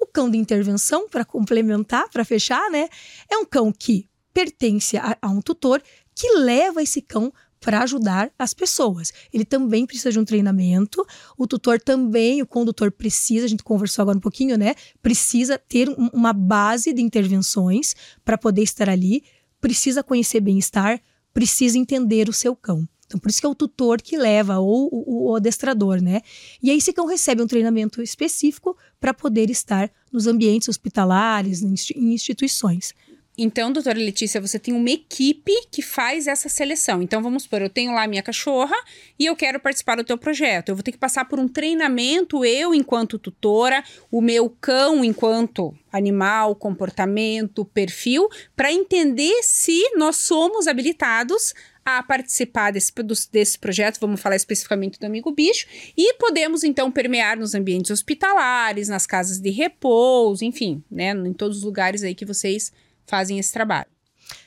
[0.01, 2.89] O cão de intervenção, para complementar, para fechar, né?
[3.31, 5.83] É um cão que pertence a, a um tutor
[6.15, 7.33] que leva esse cão
[7.65, 9.11] para ajudar as pessoas.
[9.33, 11.03] Ele também precisa de um treinamento,
[11.37, 14.75] o tutor também, o condutor precisa, a gente conversou agora um pouquinho, né?
[15.03, 19.25] Precisa ter um, uma base de intervenções para poder estar ali,
[19.63, 21.01] precisa conhecer bem-estar,
[21.33, 22.87] precisa entender o seu cão.
[23.07, 26.21] Então, por isso que é o tutor que leva, ou o, o adestrador, né?
[26.63, 32.13] E aí, esse cão recebe um treinamento específico para poder estar nos ambientes hospitalares, em
[32.13, 32.93] instituições.
[33.37, 37.03] Então, doutora Letícia, você tem uma equipe que faz essa seleção.
[37.03, 38.77] Então, vamos supor, eu tenho lá minha cachorra
[39.19, 40.69] e eu quero participar do teu projeto.
[40.69, 45.77] Eu vou ter que passar por um treinamento, eu enquanto tutora, o meu cão enquanto
[45.93, 52.93] animal, comportamento, perfil, para entender se nós somos habilitados a participar desse,
[53.31, 55.67] desse projeto, vamos falar especificamente do Amigo Bicho,
[55.97, 61.59] e podemos então permear nos ambientes hospitalares, nas casas de repouso, enfim, né, em todos
[61.59, 62.73] os lugares aí que vocês
[63.07, 63.95] fazem esse trabalho.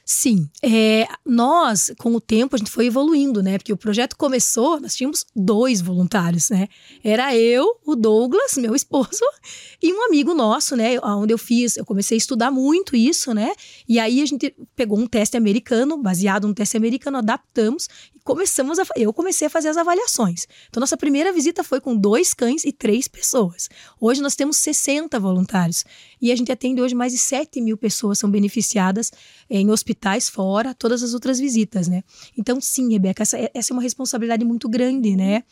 [0.10, 3.58] Sim, é, nós, com o tempo, a gente foi evoluindo, né?
[3.58, 6.70] Porque o projeto começou, nós tínhamos dois voluntários, né?
[7.04, 9.20] Era eu, o Douglas, meu esposo,
[9.84, 10.98] e um amigo nosso, né?
[11.04, 13.52] Onde eu fiz, eu comecei a estudar muito isso, né?
[13.88, 17.89] E aí a gente pegou um teste americano, baseado no teste americano, adaptamos
[18.28, 18.84] começamos a.
[18.98, 20.46] Eu comecei a fazer as avaliações.
[20.68, 23.70] Então, nossa primeira visita foi com dois cães e três pessoas.
[24.02, 25.86] Hoje nós temos 60 voluntários.
[26.22, 29.13] E a gente atende hoje mais de 7 mil pessoas são beneficiadas
[29.50, 32.04] em hospitais fora todas as outras visitas, né?
[32.38, 35.44] Então, sim, Rebeca, essa, é, essa é uma responsabilidade muito grande, né?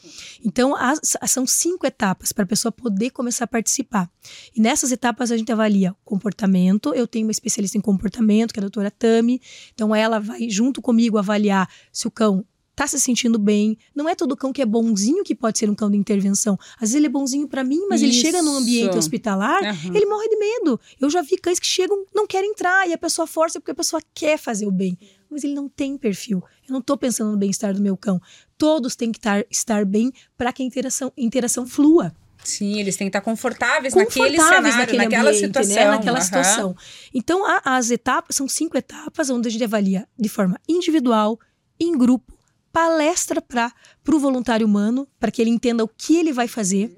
[0.43, 4.11] Então, as, são cinco etapas para a pessoa poder começar a participar.
[4.53, 6.93] E nessas etapas a gente avalia comportamento.
[6.93, 9.41] Eu tenho uma especialista em comportamento, que é a doutora Tami.
[9.73, 13.77] Então, ela vai junto comigo avaliar se o cão tá se sentindo bem.
[13.95, 16.57] Não é todo cão que é bonzinho que pode ser um cão de intervenção.
[16.75, 18.11] Às vezes ele é bonzinho para mim, mas Isso.
[18.11, 19.95] ele chega num ambiente hospitalar, uhum.
[19.95, 20.79] ele morre de medo.
[20.99, 23.75] Eu já vi cães que chegam, não querem entrar, e a pessoa força porque a
[23.75, 24.97] pessoa quer fazer o bem.
[25.29, 26.43] Mas ele não tem perfil.
[26.67, 28.21] Eu não tô pensando no bem-estar do meu cão.
[28.57, 32.13] Todos têm que estar, estar bem para que a interação, interação flua.
[32.43, 35.75] Sim, eles têm que estar confortáveis, confortáveis naquele cenário, naquele naquela ambiente, situação.
[35.75, 35.85] Né?
[35.85, 36.23] Naquela uhum.
[36.23, 36.75] situação.
[37.13, 41.39] Então, as etapas, são cinco etapas onde a gente avalia de forma individual,
[41.79, 42.34] em grupo,
[42.75, 43.71] palestra para
[44.13, 46.93] o voluntário humano, para que ele entenda o que ele vai fazer,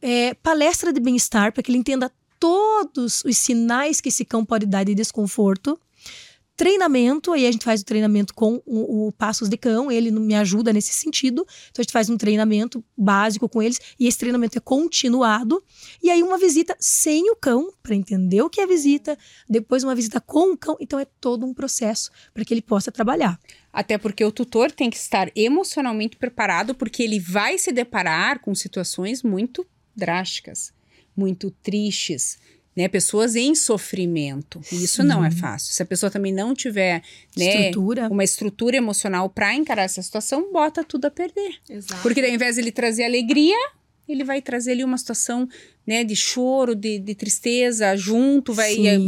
[0.00, 4.64] é, palestra de bem-estar, para que ele entenda todos os sinais que esse cão pode
[4.64, 5.78] dar de desconforto.
[6.56, 10.34] Treinamento, aí a gente faz o treinamento com o, o, Passos de Cão, ele me
[10.34, 11.46] ajuda nesse sentido.
[11.70, 15.62] Então a gente faz um treinamento básico com eles e esse treinamento é continuado.
[16.02, 19.94] E aí uma visita sem o cão, para entender o que é visita, depois uma
[19.94, 20.74] visita com o cão.
[20.80, 23.38] Então é todo um processo para que ele possa trabalhar.
[23.72, 28.54] Até porque o tutor tem que estar emocionalmente preparado, porque ele vai se deparar com
[28.54, 30.72] situações muito drásticas,
[31.16, 32.38] muito tristes,
[32.76, 32.88] né?
[32.88, 34.60] Pessoas em sofrimento.
[34.70, 35.74] E isso não é fácil.
[35.74, 37.02] Se a pessoa também não tiver
[37.36, 38.08] né, estrutura.
[38.08, 41.56] uma estrutura emocional para encarar essa situação, bota tudo a perder.
[41.68, 42.02] Exato.
[42.02, 43.56] Porque ao invés de ele trazer alegria,
[44.08, 45.48] ele vai trazer ali uma situação
[45.86, 48.98] né, de choro, de, de tristeza junto, vai é,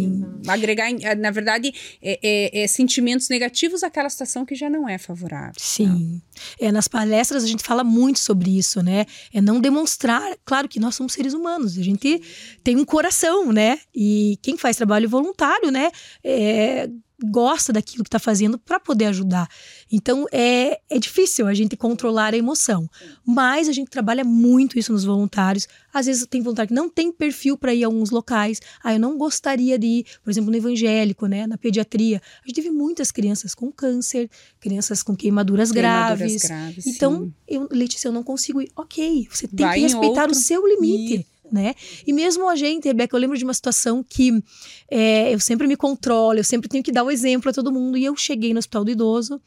[0.48, 4.98] agregar, é, na verdade, é, é, é, sentimentos negativos àquela situação que já não é
[4.98, 5.54] favorável.
[5.56, 6.20] Sim.
[6.58, 9.06] É, nas palestras a gente fala muito sobre isso, né?
[9.32, 12.20] É não demonstrar, claro que nós somos seres humanos, a gente
[12.62, 13.78] tem um coração, né?
[13.94, 15.90] E quem faz trabalho voluntário, né?
[16.22, 16.88] É,
[17.22, 19.48] gosta daquilo que está fazendo para poder ajudar.
[19.90, 22.88] Então é, é difícil a gente controlar a emoção,
[23.24, 25.68] mas a gente trabalha muito isso nos voluntários.
[25.92, 28.60] Às vezes tem voluntário que não tem perfil para ir a alguns locais.
[28.82, 32.20] Ah, eu não gostaria de ir, por exemplo, no evangélico, né, na pediatria.
[32.44, 36.42] A gente teve muitas crianças com câncer, crianças com queimaduras, queimaduras graves.
[36.42, 36.86] graves.
[36.86, 38.70] Então, eu, Letícia, eu não consigo ir.
[38.76, 41.74] Ok, você tem Vai que respeitar o seu limite né?
[42.04, 44.42] E mesmo a gente, Rebeca, eu lembro de uma situação que
[44.90, 47.96] é, eu sempre me controlo, eu sempre tenho que dar o exemplo a todo mundo.
[47.96, 49.40] E eu cheguei no hospital do idoso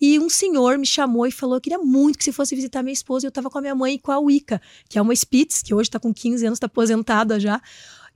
[0.00, 2.94] e um senhor me chamou e falou: Eu queria muito que você fosse visitar minha
[2.94, 3.26] esposa.
[3.26, 5.62] E eu estava com a minha mãe e com a Wicca, que é uma Spitz,
[5.62, 7.60] que hoje está com 15 anos, está aposentada já.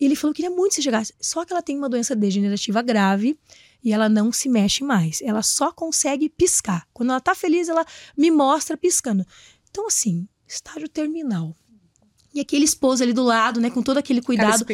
[0.01, 1.15] E ele falou: Eu queria muito que você chegasse.
[1.21, 3.39] Só que ela tem uma doença degenerativa grave
[3.83, 5.21] e ela não se mexe mais.
[5.21, 6.89] Ela só consegue piscar.
[6.95, 7.85] Quando ela tá feliz, ela
[8.17, 9.27] me mostra piscando.
[9.71, 11.55] Então, assim, estágio terminal.
[12.35, 14.65] E aquele esposo ali do lado, né, com todo aquele cuidado.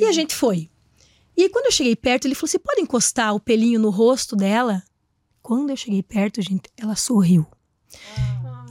[0.00, 0.68] E a gente foi.
[1.36, 4.34] E aí, quando eu cheguei perto, ele falou: Você pode encostar o pelinho no rosto
[4.34, 4.82] dela?
[5.42, 7.46] Quando eu cheguei perto, gente, ela sorriu.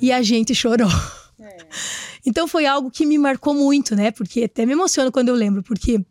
[0.02, 0.90] E a gente chorou.
[2.28, 4.10] Então foi algo que me marcou muito, né?
[4.10, 6.04] Porque até me emociona quando eu lembro, porque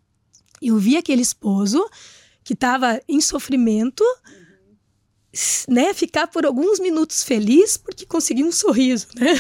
[0.62, 1.84] eu vi aquele esposo
[2.44, 4.04] que estava em sofrimento,
[5.68, 5.92] né?
[5.94, 9.35] Ficar por alguns minutos feliz porque conseguiu um sorriso, né?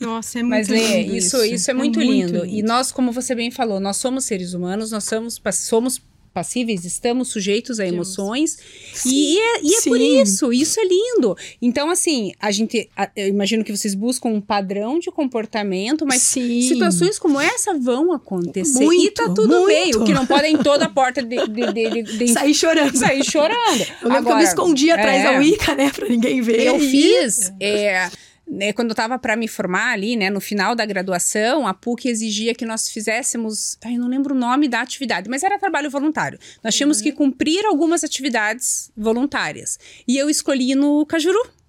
[0.00, 2.44] Nossa, é muito Mas, Lê, lindo isso, isso é muito, lindo.
[2.44, 2.68] E lindo.
[2.68, 6.00] nós, como você bem falou, nós somos seres humanos, nós somos, somos
[6.32, 8.58] passíveis, estamos sujeitos a emoções.
[9.04, 11.36] E, é, e é por isso, isso é lindo.
[11.60, 16.62] Então, assim, a gente, eu imagino que vocês buscam um padrão de comportamento, mas Sim.
[16.62, 18.82] situações como essa vão acontecer.
[18.82, 19.94] e Muito, tá tudo bem.
[19.96, 22.96] O que não pode é em toda a porta de, de, de, de- Saí chorando.
[22.96, 23.86] sair chorando.
[24.02, 25.32] Eu lembro que eu me escondi atrás é.
[25.32, 25.90] da Wicca, né?
[25.90, 26.60] Pra ninguém ver.
[26.66, 28.10] Eu E- fiz, é,
[28.50, 32.08] né, quando eu estava para me formar ali, né, no final da graduação, a PUC
[32.08, 35.88] exigia que nós fizéssemos, ai, eu não lembro o nome da atividade, mas era trabalho
[35.88, 36.38] voluntário.
[36.62, 39.78] Nós tínhamos que cumprir algumas atividades voluntárias.
[40.06, 41.59] E eu escolhi no Cajuru.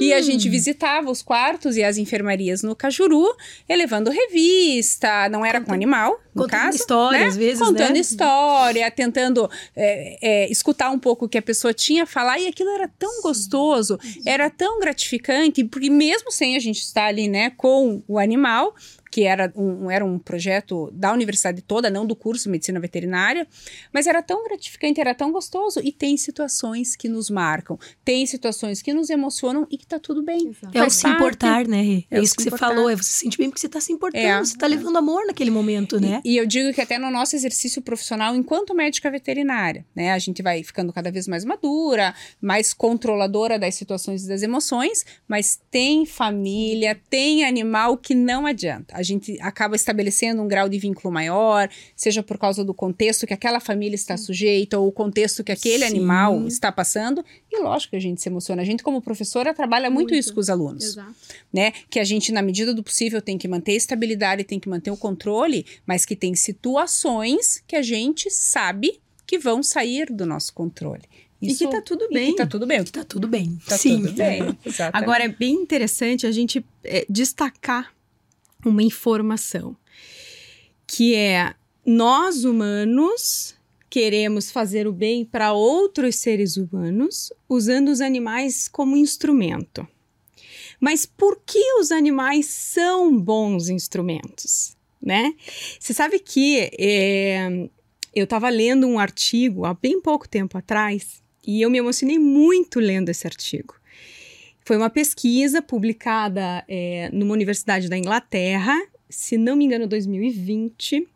[0.00, 3.36] E a gente visitava os quartos e as enfermarias no Cajuru,
[3.68, 6.78] elevando revista, não era com animal, no contando caso.
[6.78, 7.26] história, né?
[7.26, 7.98] às vezes, Contando né?
[7.98, 12.46] história, tentando é, é, escutar um pouco o que a pessoa tinha a falar, e
[12.46, 17.50] aquilo era tão gostoso, era tão gratificante, porque mesmo sem a gente estar ali, né,
[17.50, 18.74] com o animal,
[19.10, 23.46] que era um, era um projeto da universidade toda, não do curso de medicina veterinária,
[23.92, 28.80] mas era tão gratificante, era tão gostoso, e tem situações que nos marcam, tem situações
[28.82, 30.52] que nos emocionam e que tá tudo bem.
[30.72, 31.16] É o se parte.
[31.16, 32.04] importar, né?
[32.10, 33.92] É É, isso que você falou, é você se sente bem porque você tá se
[33.92, 34.44] importando, É.
[34.44, 36.20] você tá levando amor naquele momento, né?
[36.24, 40.42] E eu digo que até no nosso exercício profissional, enquanto médica veterinária, né, a gente
[40.42, 46.06] vai ficando cada vez mais madura, mais controladora das situações e das emoções, mas tem
[46.06, 48.99] família, tem animal que não adianta.
[49.00, 53.34] A gente acaba estabelecendo um grau de vínculo maior, seja por causa do contexto que
[53.34, 55.90] aquela família está sujeita ou o contexto que aquele Sim.
[55.90, 58.62] animal está passando, e lógico que a gente se emociona.
[58.62, 60.20] A gente como professora trabalha muito, Muito.
[60.20, 61.14] isso com os alunos Exato.
[61.52, 61.72] né?
[61.88, 64.90] Que a gente, na medida do possível, tem que manter a estabilidade, tem que manter
[64.90, 70.52] o controle, mas que tem situações que a gente sabe que vão sair do nosso
[70.52, 71.02] controle.
[71.40, 72.30] E que tá tudo e bem.
[72.32, 72.84] que tá tudo bem.
[72.84, 73.58] Tá tudo bem.
[73.66, 74.02] Tá Sim.
[74.02, 74.58] tudo bem.
[74.64, 75.02] Exatamente.
[75.02, 77.94] Agora é bem interessante a gente é, destacar
[78.64, 79.76] uma informação
[80.86, 81.54] que é
[81.86, 83.54] nós humanos
[83.88, 89.86] queremos fazer o bem para outros seres humanos usando os animais como instrumento.
[90.80, 95.34] Mas por que os animais são bons instrumentos, né?
[95.78, 97.68] Você sabe que é,
[98.14, 102.80] eu estava lendo um artigo há bem pouco tempo atrás e eu me emocionei muito
[102.80, 103.74] lendo esse artigo.
[104.64, 111.08] Foi uma pesquisa publicada é, numa universidade da Inglaterra, se não me engano, 2020,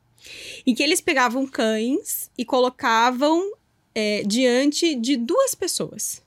[0.67, 3.53] em que eles pegavam cães e colocavam
[3.95, 6.23] é, diante de duas pessoas,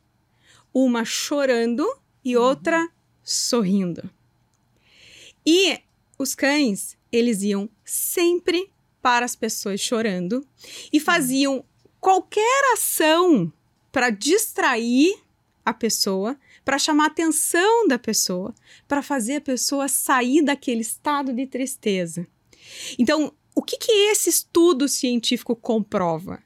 [0.74, 1.86] uma chorando
[2.24, 2.90] e outra
[3.24, 4.10] sorrindo.
[5.46, 5.80] E
[6.18, 10.46] os cães, eles iam sempre para as pessoas chorando
[10.92, 11.64] e faziam
[12.00, 13.52] qualquer ação
[13.92, 15.18] para distrair
[15.66, 18.54] a pessoa, para chamar a atenção da pessoa,
[18.90, 22.28] para fazer a pessoa sair daquele estado de tristeza.
[23.00, 26.44] Então, o que, que esse estudo científico comprova?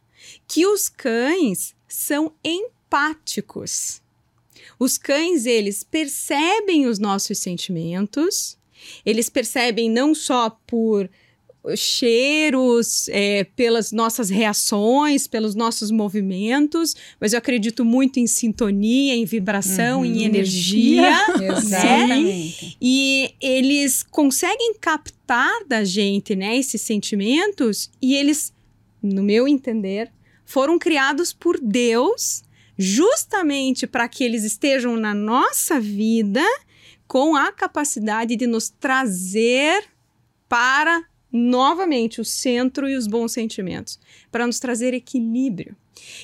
[0.48, 4.00] Que os cães são empáticos.
[4.78, 8.60] Os cães, eles percebem os nossos sentimentos,
[9.04, 11.10] eles percebem não só por
[11.76, 19.26] cheiros, é, pelas nossas reações, pelos nossos movimentos, mas eu acredito muito em sintonia, em
[19.26, 20.06] vibração, Uhum.
[20.06, 21.12] em energia.
[21.40, 22.78] Exatamente.
[22.82, 28.54] E eles conseguem captar da gente, né, esses sentimentos e eles,
[29.02, 30.12] no meu entender,
[30.46, 32.44] foram criados por Deus
[32.78, 36.42] justamente para que eles estejam na nossa vida
[37.08, 39.84] com a capacidade de nos trazer
[40.50, 44.00] para novamente o centro e os bons sentimentos,
[44.32, 45.76] para nos trazer equilíbrio.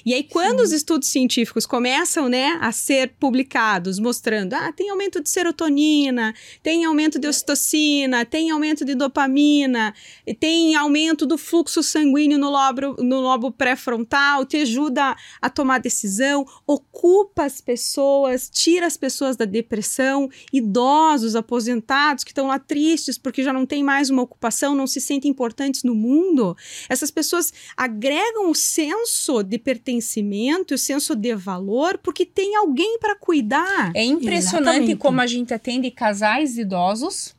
[0.06, 5.22] E aí, quando os estudos científicos começam né, a ser publicados, mostrando, ah, tem aumento
[5.22, 9.94] de serotonina, tem aumento de ocitocina, tem aumento de dopamina,
[10.26, 15.80] e tem aumento do fluxo sanguíneo no lobo, no lobo pré-frontal, te ajuda a tomar
[15.80, 23.18] decisão, ocupa as pessoas, tira as pessoas da depressão, idosos, aposentados que estão lá tristes
[23.18, 26.56] porque já não tem mais uma ocupação, não se sentem importantes no mundo.
[26.90, 33.18] Essas pessoas agregam o senso de pertencimento, o senso de valor, porque tem alguém para
[33.18, 33.92] cuidar.
[33.94, 34.96] É impressionante Exatamente.
[34.96, 37.36] como a gente atende casais idosos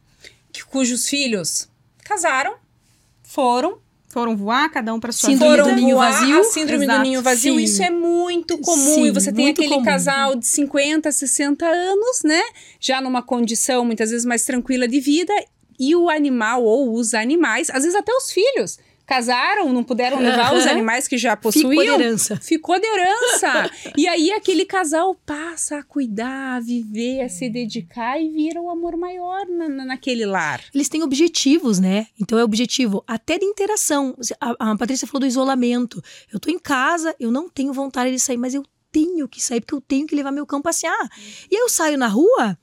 [0.53, 1.70] que, cujos filhos
[2.05, 2.57] casaram,
[3.22, 5.70] foram, foram voar, cada um para sua Síndrome vida.
[5.70, 6.41] do ninho vazio.
[6.41, 6.99] A síndrome Exato.
[6.99, 7.62] do ninho vazio, Sim.
[7.62, 8.95] isso é muito comum.
[8.95, 9.85] Sim, e você tem aquele comum.
[9.85, 12.43] casal de 50, 60 anos, né?
[12.79, 15.33] Já numa condição muitas vezes mais tranquila de vida.
[15.81, 18.79] E o animal ou os animais, às vezes até os filhos,
[19.09, 20.71] casaram, não puderam levar os Aham.
[20.73, 21.97] animais que já Ficou possuíam.
[21.97, 22.37] de herança.
[22.37, 23.71] Ficou de herança.
[23.97, 28.69] e aí aquele casal passa a cuidar, a viver, a se dedicar e vira o
[28.69, 30.63] amor maior na, na- naquele lar.
[30.75, 32.09] Eles têm objetivos, né?
[32.21, 34.15] Então é objetivo até de interação.
[34.39, 36.03] A, a Patrícia falou do isolamento.
[36.31, 39.61] Eu tô em casa, eu não tenho vontade de sair, mas eu tenho que sair
[39.63, 41.09] porque eu tenho que levar meu cão passear.
[41.51, 42.59] E eu saio na rua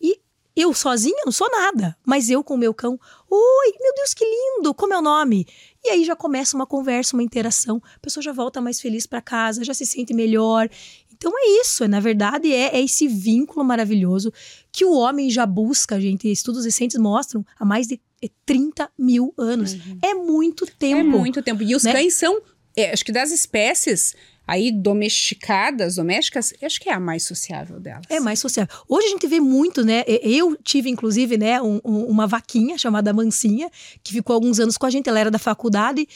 [0.00, 0.18] e
[0.56, 2.98] eu sozinha não sou nada, mas eu com o meu cão,
[3.30, 5.46] oi, meu Deus que lindo, como é o nome?
[5.84, 9.20] E aí já começa uma conversa, uma interação, a pessoa já volta mais feliz para
[9.20, 10.68] casa, já se sente melhor.
[11.12, 14.32] Então é isso, na verdade é, é esse vínculo maravilhoso
[14.70, 16.30] que o homem já busca, gente.
[16.30, 19.76] Estudos recentes mostram há mais de eh, 30 mil anos.
[20.02, 21.00] É muito tempo.
[21.00, 21.62] É muito tempo.
[21.62, 21.92] E os né?
[21.92, 22.40] cães são,
[22.76, 24.14] é, acho que das espécies
[24.46, 28.04] aí domesticadas, domésticas, acho que é a mais sociável delas.
[28.08, 28.74] É mais sociável.
[28.88, 30.04] Hoje a gente vê muito, né?
[30.06, 33.70] Eu tive, inclusive, né, um- um- uma vaquinha chamada Mansinha,
[34.02, 35.08] que ficou alguns anos com a gente.
[35.08, 36.06] Ela era da faculdade.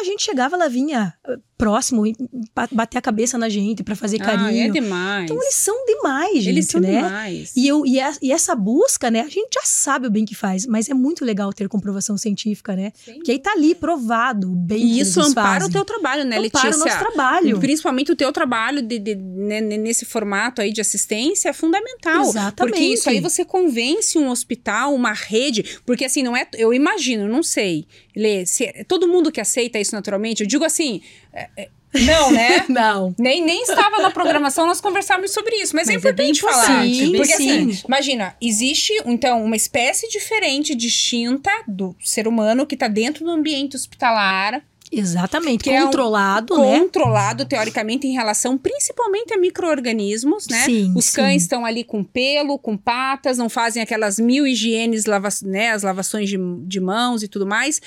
[0.00, 2.14] A gente chegava, ela vinha eh, próximo, e
[2.54, 4.66] ba- bater a cabeça na gente para fazer Ah, carinho.
[4.66, 5.24] é demais.
[5.24, 7.02] Então eles são demais, gente, Eles são né?
[7.02, 7.52] demais.
[7.56, 9.20] E, eu, e, a- e essa busca, né?
[9.22, 12.76] A gente já sabe o bem que faz, mas é muito legal ter comprovação científica,
[12.76, 12.92] né?
[13.24, 15.68] Que aí tá ali provado o bem que E eles isso ampara fazem.
[15.68, 16.70] o teu trabalho, né, Ampara Letícia?
[16.76, 17.58] o nosso trabalho.
[17.58, 22.22] Principalmente o teu trabalho de, de- né, nesse formato aí de assistência é fundamental.
[22.22, 22.56] Exatamente.
[22.74, 25.78] Porque isso aí você convence um hospital, uma rede.
[25.86, 26.46] Porque assim, não é.
[26.54, 27.86] Eu imagino, não sei.
[28.14, 31.00] Lê, se, todo mundo que aceita isso naturalmente, eu digo assim.
[31.32, 31.68] é, é,
[32.04, 32.64] não, né?
[32.68, 33.14] Não.
[33.18, 36.84] Nem, nem estava na programação nós conversarmos sobre isso, mas, é Mas é importante falar.
[36.84, 37.82] importante, bem porque assim, sim.
[37.86, 43.76] imagina, existe então uma espécie diferente, distinta do ser humano que está dentro do ambiente
[43.76, 45.64] hospitalar, Exatamente.
[45.64, 46.78] Que é um Controlado, né?
[46.78, 50.64] controlado teoricamente em relação principalmente a micro-organismos, né?
[50.64, 51.16] Sim, Os sim.
[51.16, 55.70] cães estão ali com pelo, com patas, não fazem aquelas mil higienes, lava né?
[55.70, 57.80] As lavações de, de mãos e tudo mais.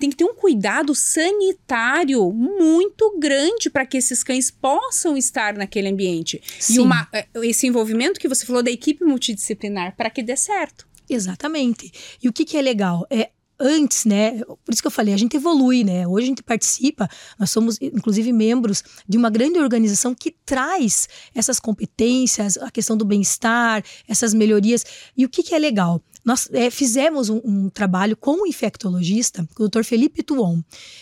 [0.00, 5.88] Tem que ter um cuidado sanitário muito grande para que esses cães possam estar naquele
[5.88, 6.42] ambiente.
[6.58, 6.78] E Sim.
[6.80, 10.88] uma, eh, esse envolvimento que você falou da equipe multidisciplinar para que dê certo.
[11.08, 11.92] Exatamente.
[12.22, 13.06] E o que, que é legal?
[13.10, 13.30] É
[13.60, 14.40] antes, né?
[14.64, 16.08] Por isso que eu falei, a gente evolui, né?
[16.08, 21.60] Hoje a gente participa, nós somos inclusive membros de uma grande organização que traz essas
[21.60, 24.84] competências, a questão do bem-estar, essas melhorias.
[25.14, 26.02] E o que, que é legal?
[26.24, 29.82] Nós é, fizemos um, um trabalho com o infectologista, com o Dr.
[29.84, 30.60] Felipe Tuon,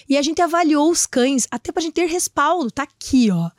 [0.08, 3.50] e a gente avaliou os cães, até para a gente ter respaldo, tá aqui, ó.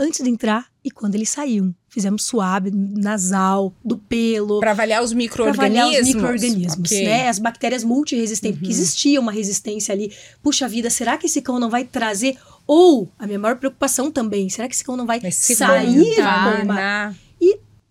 [0.00, 1.74] Antes de entrar e quando eles saíam.
[1.88, 6.06] Fizemos suave, nasal, do pelo, Para avaliar os micro-organismos.
[6.06, 7.04] micro-organismos, Ok.
[7.04, 7.28] né?
[7.28, 8.60] As bactérias multiresistentes, Uhum.
[8.60, 10.12] porque existia uma resistência ali.
[10.40, 12.36] Puxa vida, será que esse cão não vai trazer?
[12.66, 16.62] Ou, a minha maior preocupação também, será que esse cão não vai Vai sair contar
[16.62, 17.16] uma...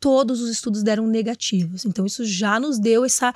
[0.08, 1.84] Todos os estudos deram negativos.
[1.84, 3.34] Então, isso já nos deu essa...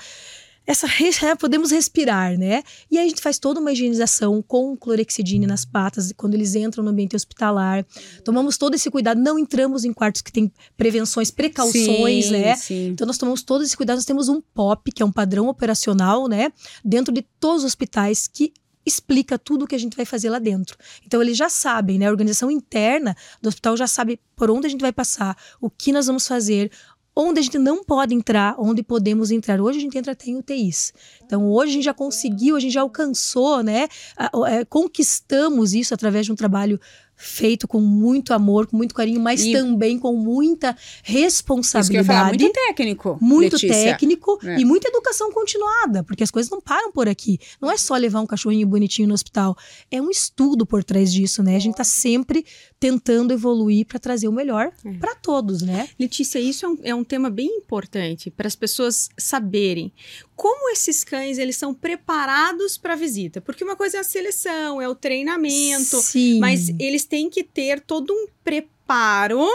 [0.65, 2.61] Essa, res- podemos respirar, né?
[2.89, 6.83] E aí a gente faz toda uma higienização com clorexidina nas patas quando eles entram
[6.83, 7.83] no ambiente hospitalar.
[8.23, 12.55] Tomamos todo esse cuidado, não entramos em quartos que tem prevenções, precauções, Sim, né?
[12.55, 12.87] Sim.
[12.89, 16.27] Então nós tomamos todo esse cuidado, nós temos um POP, que é um padrão operacional,
[16.27, 16.53] né,
[16.85, 18.53] dentro de todos os hospitais que
[18.85, 20.77] explica tudo o que a gente vai fazer lá dentro.
[21.05, 24.69] Então eles já sabem, né, a organização interna do hospital já sabe por onde a
[24.69, 26.71] gente vai passar, o que nós vamos fazer,
[27.15, 29.59] onde a gente não pode entrar, onde podemos entrar.
[29.59, 30.93] Hoje a gente entra até em UTIs.
[31.25, 35.73] Então hoje a gente já conseguiu, a gente já alcançou, né, a- a- é, conquistamos
[35.73, 36.79] isso através de um trabalho
[37.23, 42.51] feito com muito amor, com muito carinho, mas E- também com muita responsabilidade falar, muito
[42.51, 43.17] técnico.
[43.21, 43.69] muito Letícia.
[43.91, 44.59] técnico É.
[44.59, 47.39] e muita educação continuada, porque as coisas não param por aqui.
[47.61, 49.55] Não é só levar um cachorrinho bonitinho no hospital,
[49.91, 51.55] é um estudo por trás disso, né?
[51.55, 52.45] A gente tá sempre
[52.81, 54.93] tentando evoluir para trazer o melhor É.
[54.93, 55.87] para todos, né?
[55.99, 59.93] Letícia, isso é um, é um tema bem importante para as pessoas saberem
[60.35, 63.39] como esses cães eles são preparados para a visita.
[63.39, 66.39] Porque uma coisa é a seleção, é o treinamento, Sim.
[66.39, 69.47] mas eles têm que ter todo um preparo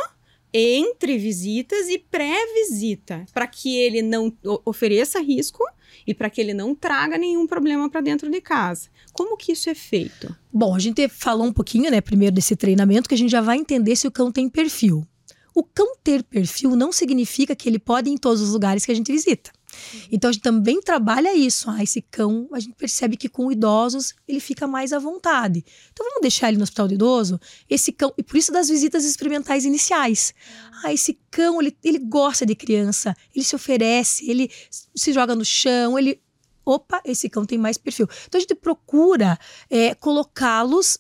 [0.55, 4.33] entre visitas e pré-visita para que ele não
[4.64, 5.64] ofereça risco
[6.07, 8.89] e para que ele não traga nenhum problema para dentro de casa.
[9.13, 10.35] Como que isso é feito?
[10.53, 13.57] Bom, a gente falou um pouquinho, né, primeiro desse treinamento, que a gente já vai
[13.57, 15.07] entender se o cão tem perfil.
[15.55, 18.93] O cão ter perfil não significa que ele pode ir em todos os lugares que
[18.93, 19.51] a gente visita.
[20.11, 21.70] Então a gente também trabalha isso.
[21.70, 25.64] Ah, esse cão, a gente percebe que com idosos ele fica mais à vontade.
[25.93, 27.41] Então vamos deixar ele no hospital idoso?
[27.68, 30.35] Esse cão, e por isso das visitas experimentais iniciais.
[30.85, 34.51] Ah, esse cão, ele, ele gosta de criança, ele se oferece, ele
[34.95, 36.20] se joga no chão, ele
[36.67, 38.09] opa, esse cão tem mais perfil.
[38.27, 39.39] Então a gente procura
[39.71, 40.99] é, colocá-los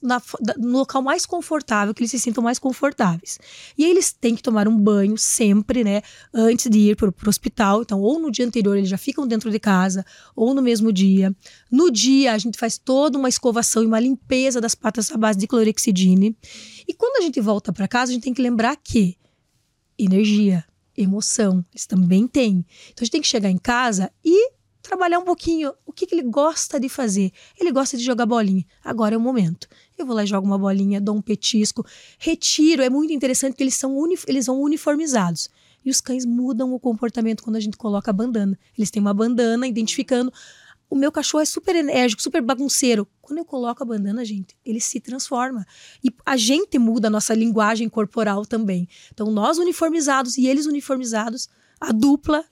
[0.56, 3.38] no local mais confortável, que eles se sintam mais confortáveis.
[3.76, 6.02] E aí eles têm que tomar um banho sempre, né?
[6.32, 7.82] Antes de ir para o hospital.
[7.82, 10.06] Então, ou no dia anterior eles já ficam dentro de casa,
[10.36, 11.34] ou no mesmo dia.
[11.70, 15.38] No dia, a gente faz toda uma escovação e uma limpeza das patas à base
[15.38, 16.36] de clorexidine.
[16.86, 19.18] E quando a gente volta para casa, a gente tem que lembrar que
[19.98, 20.64] energia,
[20.96, 22.64] emoção, eles também têm.
[22.90, 24.55] Então a gente tem que chegar em casa e
[24.86, 27.32] trabalhar um pouquinho o que, que, ele gosta de fazer.
[27.58, 28.64] Ele gosta de jogar bolinha.
[28.84, 29.68] Agora é o momento.
[29.98, 31.84] Eu vou lá e jogo uma bolinha, dou um petisco,
[32.18, 32.82] retiro.
[32.82, 33.94] É muito interessante que eles, são
[34.26, 35.48] eles vão uniformizados.
[35.84, 38.58] E os cães mudam o comportamento quando a gente coloca a bandana.
[38.76, 40.32] Eles têm uma bandana identificando.
[40.88, 43.08] O meu cachorro é super enérgico, super bagunceiro.
[43.20, 45.66] Quando eu coloco a bandana, gente, ele se transforma.
[46.02, 48.88] E a gente muda a nossa linguagem corporal também.
[49.12, 51.48] Então, nós uniformizados e eles uniformizados,
[51.80, 52.44] a dupla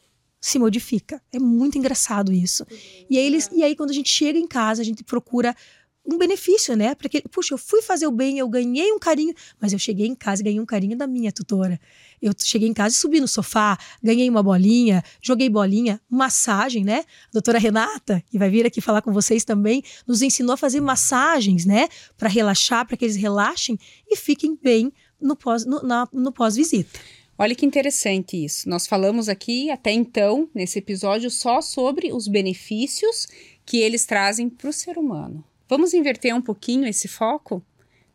[0.44, 1.22] se modifica.
[1.32, 2.66] É muito engraçado isso.
[3.08, 5.56] E aí, eles, e aí, quando a gente chega em casa, a gente procura
[6.04, 6.94] um benefício, né?
[6.94, 10.14] Porque, puxa, eu fui fazer o bem, eu ganhei um carinho, mas eu cheguei em
[10.14, 11.80] casa e ganhei um carinho da minha tutora.
[12.20, 16.98] Eu cheguei em casa e subi no sofá, ganhei uma bolinha, joguei bolinha, massagem, né?
[16.98, 20.82] A doutora Renata, que vai vir aqui falar com vocês também, nos ensinou a fazer
[20.82, 21.88] massagens, né?
[22.18, 25.86] Para relaxar, para que eles relaxem e fiquem bem no pós-visita.
[25.86, 27.00] No, no pós -visita.
[27.36, 28.68] Olha que interessante isso.
[28.68, 33.26] Nós falamos aqui até então, nesse episódio, só sobre os benefícios
[33.66, 35.44] que eles trazem para o ser humano.
[35.68, 37.62] Vamos inverter um pouquinho esse foco?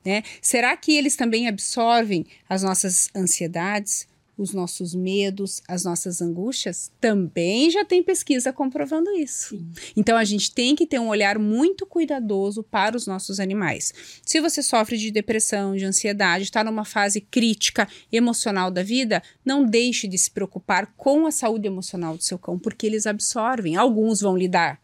[0.05, 0.24] Né?
[0.41, 4.07] Será que eles também absorvem as nossas ansiedades,
[4.40, 6.90] os nossos medos, as nossas angústias?
[7.00, 9.58] Também já tem pesquisa comprovando isso.
[9.58, 9.70] Sim.
[9.96, 13.94] Então a gente tem que ter um olhar muito cuidadoso para os nossos animais.
[14.26, 19.66] Se você sofre de depressão, de ansiedade, está numa fase crítica emocional da vida, não
[19.66, 23.76] deixe de se preocupar com a saúde emocional do seu cão, porque eles absorvem.
[23.76, 24.80] Alguns vão lidar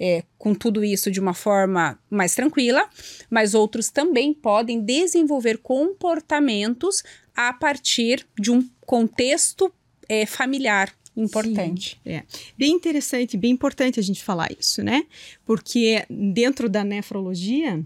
[0.00, 2.88] é, com tudo isso de uma forma mais tranquila,
[3.28, 7.04] mas outros também podem desenvolver comportamentos
[7.36, 9.72] a partir de um contexto
[10.08, 12.00] é, familiar importante.
[12.02, 12.24] Sim, é.
[12.58, 15.06] Bem interessante, bem importante a gente falar isso, né?
[15.46, 17.80] Porque dentro da nefrologia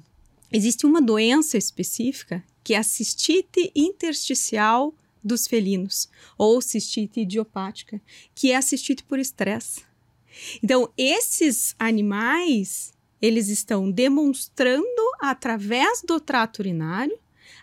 [0.51, 8.01] existe uma doença específica que é a cistite intersticial dos felinos, ou cistite idiopática,
[8.35, 9.83] que é a cistite por estresse.
[10.63, 17.19] Então, esses animais, eles estão demonstrando através do trato urinário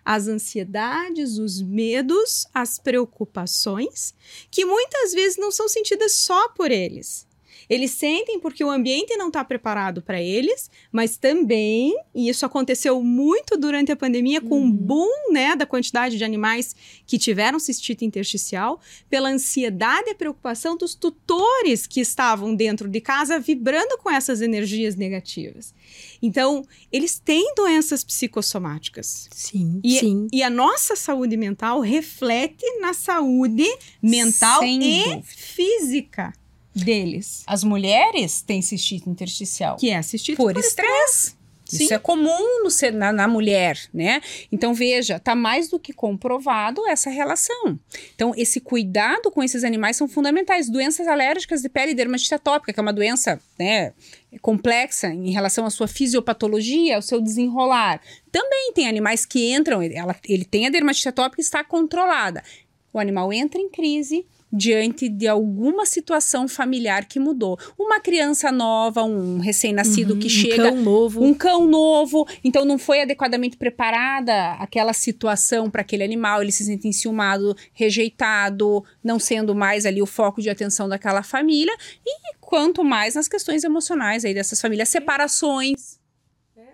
[0.06, 4.14] as ansiedades, os medos, as preocupações,
[4.50, 7.28] que muitas vezes não são sentidas só por eles,
[7.72, 13.02] eles sentem porque o ambiente não está preparado para eles, mas também, e isso aconteceu
[13.02, 14.66] muito durante a pandemia, com o uhum.
[14.66, 16.76] um boom né, da quantidade de animais
[17.08, 23.40] que tiveram cistite intersticial, pela ansiedade e preocupação dos tutores que estavam dentro de casa
[23.40, 25.74] vibrando com essas energias negativas.
[26.22, 29.30] Então, eles têm doenças psicossomáticas.
[29.32, 30.28] Sim, e, sim.
[30.34, 33.66] E a nossa saúde mental reflete na saúde
[34.04, 35.24] mental Sem e dúvida.
[35.24, 36.34] física
[36.76, 37.44] deles.
[37.48, 39.76] As mulheres têm cistite intersticial.
[39.78, 41.42] Que é cistite por, por estresse.
[41.78, 41.86] Sim.
[41.86, 44.22] Isso é comum no, na, na, mulher, né?
[44.52, 47.80] Então, veja, tá mais do que comprovado essa relação.
[48.14, 50.70] Então, esse cuidado com esses animais são fundamentais.
[50.70, 53.94] Doenças alérgicas de pele, dermatite atópica, que é uma doença, né,
[54.42, 58.02] complexa em relação à sua fisiopatologia, ao seu desenrolar.
[58.30, 62.44] Também tem animais que entram, ela, ele tem a dermatite atópica e está controlada.
[62.94, 67.58] O animal entra em crise, diante de alguma situação familiar que mudou.
[67.80, 70.70] Uma criança nova, um recém-nascido uhum, que chega.
[70.70, 71.24] Um cão novo.
[71.24, 72.28] Um cão novo.
[72.44, 76.42] Então não foi adequadamente preparada aquela situação para aquele animal.
[76.42, 81.74] Ele se sente enciumado, rejeitado, não sendo mais ali o foco de atenção daquela família.
[82.06, 86.01] E quanto mais nas questões emocionais aí dessas famílias, separações.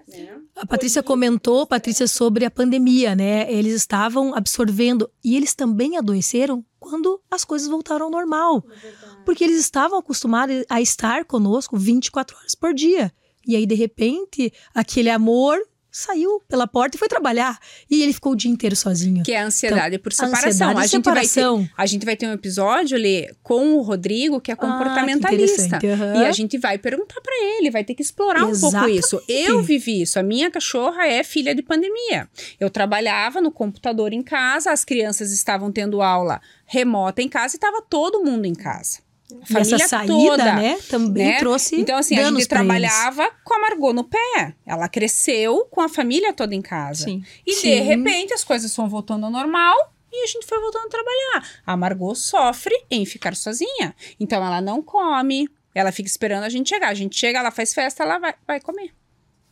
[0.08, 0.40] Né?
[0.56, 3.52] A Patrícia comentou, Patrícia, sobre a pandemia, né?
[3.52, 8.64] Eles estavam absorvendo e eles também adoeceram quando as coisas voltaram ao normal.
[8.84, 13.12] É porque eles estavam acostumados a estar conosco 24 horas por dia.
[13.46, 15.58] E aí, de repente, aquele amor
[15.98, 17.58] saiu pela porta e foi trabalhar.
[17.90, 19.24] E ele ficou o dia inteiro sozinho.
[19.24, 20.50] Que é a ansiedade então, por separação.
[20.50, 21.58] Ansiedade a, gente separação.
[21.58, 25.78] Vai ter, a gente vai ter um episódio, ali com o Rodrigo, que é comportamentalista.
[25.78, 26.22] Ah, que uhum.
[26.22, 28.66] E a gente vai perguntar para ele, vai ter que explorar Exatamente.
[28.66, 29.22] um pouco isso.
[29.28, 30.20] Eu vivi isso.
[30.20, 32.30] A minha cachorra é filha de pandemia.
[32.60, 37.58] Eu trabalhava no computador em casa, as crianças estavam tendo aula remota em casa e
[37.58, 39.00] estava todo mundo em casa.
[39.54, 41.40] A essa saída, toda, né, também né?
[41.40, 43.36] trouxe Então, assim, a gente trabalhava eles.
[43.44, 44.56] com a Margot no pé.
[44.66, 47.04] Ela cresceu com a família toda em casa.
[47.04, 47.24] Sim.
[47.46, 47.72] E, Sim.
[47.72, 49.76] de repente, as coisas foram voltando ao normal
[50.12, 51.50] e a gente foi voltando a trabalhar.
[51.66, 53.94] A Margot sofre em ficar sozinha.
[54.20, 56.88] Então, ela não come, Ela fica esperando a gente chegar.
[56.88, 58.92] A gente chega, ela faz festa, ela vai, vai comer.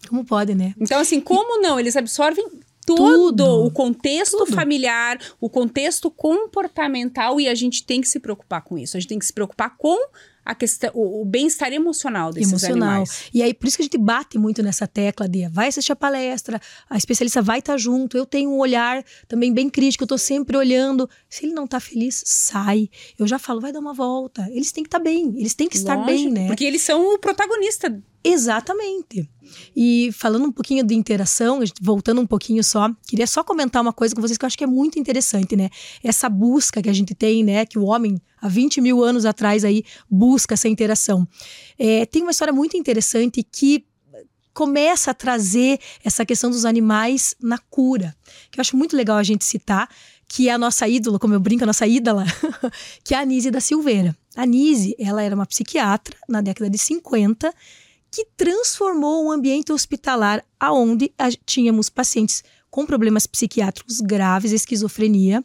[0.07, 0.73] Como pode, né?
[0.79, 1.79] Então, assim, como não?
[1.79, 2.47] Eles absorvem
[2.85, 3.65] todo Tudo.
[3.65, 4.53] o contexto Tudo.
[4.53, 8.95] familiar, o contexto comportamental e a gente tem que se preocupar com isso.
[8.95, 9.97] A gente tem que se preocupar com
[10.45, 12.89] a questão, o, o bem-estar emocional desses emocional.
[12.89, 13.29] animais.
[13.33, 15.95] E aí, por isso que a gente bate muito nessa tecla de vai assistir a
[15.95, 18.15] palestra, a especialista vai estar junto.
[18.15, 21.09] Eu tenho um olhar também bem crítico, eu tô sempre olhando.
[21.27, 22.89] Se ele não tá feliz, sai.
[23.17, 24.47] Eu já falo, vai dar uma volta.
[24.51, 26.47] Eles têm que estar bem, eles têm que estar bem, Lógico, né?
[26.47, 27.99] Porque eles são o protagonista.
[28.27, 29.29] Exatamente.
[29.75, 34.15] E falando um pouquinho de interação, voltando um pouquinho só, queria só comentar uma coisa
[34.15, 35.69] com vocês que eu acho que é muito interessante, né?
[36.03, 37.65] Essa busca que a gente tem, né?
[37.65, 41.27] Que o homem, há 20 mil anos atrás, aí, busca essa interação.
[41.77, 43.85] É, tem uma história muito interessante que
[44.55, 48.15] começa a trazer essa questão dos animais na cura,
[48.49, 49.87] que eu acho muito legal a gente citar,
[50.27, 52.25] que é a nossa ídola, como eu brinco, a nossa ídola,
[53.03, 54.15] que é a Anise da Silveira.
[54.35, 57.53] A Anise, ela era uma psiquiatra na década de 50
[58.15, 61.11] que transformou um ambiente hospitalar aonde
[61.45, 65.43] tínhamos pacientes com problemas psiquiátricos graves, esquizofrenia.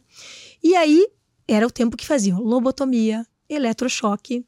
[0.63, 1.05] E aí
[1.45, 4.45] era o tempo que faziam lobotomia, eletrochoque,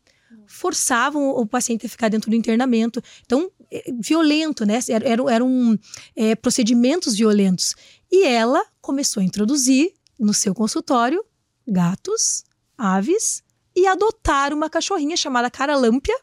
[0.47, 3.01] forçavam o paciente a ficar dentro do internamento.
[3.25, 4.79] Então, eh, violento, né?
[4.87, 5.79] Era- Eram, eram
[6.15, 7.75] eh, procedimentos violentos.
[8.09, 11.21] E ela começou a introduzir no seu consultório
[11.67, 12.43] gatos,
[12.77, 13.43] aves
[13.75, 16.15] e adotar uma cachorrinha chamada Caralâmpia,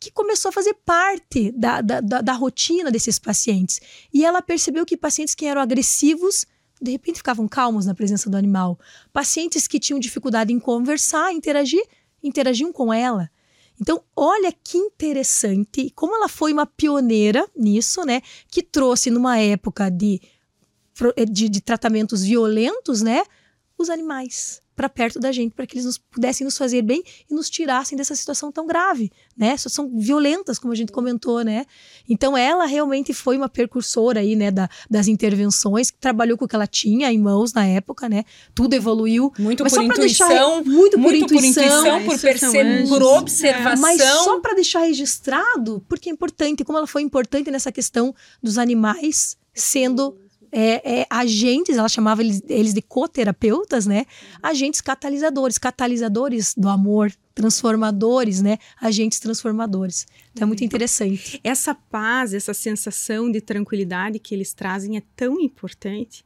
[0.00, 3.80] que começou a fazer parte da, da, da, da rotina desses pacientes.
[4.12, 6.46] E ela percebeu que pacientes que eram agressivos,
[6.80, 8.78] de repente ficavam calmos na presença do animal.
[9.12, 11.82] Pacientes que tinham dificuldade em conversar, interagir,
[12.22, 13.30] interagiam com ela.
[13.78, 18.22] Então, olha que interessante como ela foi uma pioneira nisso, né?
[18.50, 20.20] Que trouxe numa época de,
[21.30, 23.22] de, de tratamentos violentos, né?
[23.80, 27.34] Os animais para perto da gente, para que eles nos, pudessem nos fazer bem e
[27.34, 29.54] nos tirassem dessa situação tão grave, né?
[29.56, 31.66] São violentas, como a gente comentou, né?
[32.08, 36.48] Então ela realmente foi uma precursora aí, né, da, das intervenções, que trabalhou com o
[36.48, 38.24] que ela tinha em mãos na época, né?
[38.54, 39.32] Tudo evoluiu.
[39.38, 42.88] Muito Mas por intuição, deixar muito por muito por intuição, intuição, por isso perceber, também.
[42.88, 43.82] por observação.
[43.82, 48.56] Mas só para deixar registrado, porque é importante, como ela foi importante nessa questão dos
[48.56, 50.16] animais sendo
[50.52, 54.04] é, é, agentes, ela chamava eles, eles de coterapeutas, né?
[54.42, 58.58] Agentes catalisadores, catalisadores do amor, transformadores, né?
[58.80, 60.06] Agentes transformadores.
[60.32, 61.40] Então é muito interessante.
[61.44, 66.24] Essa paz, essa sensação de tranquilidade que eles trazem é tão importante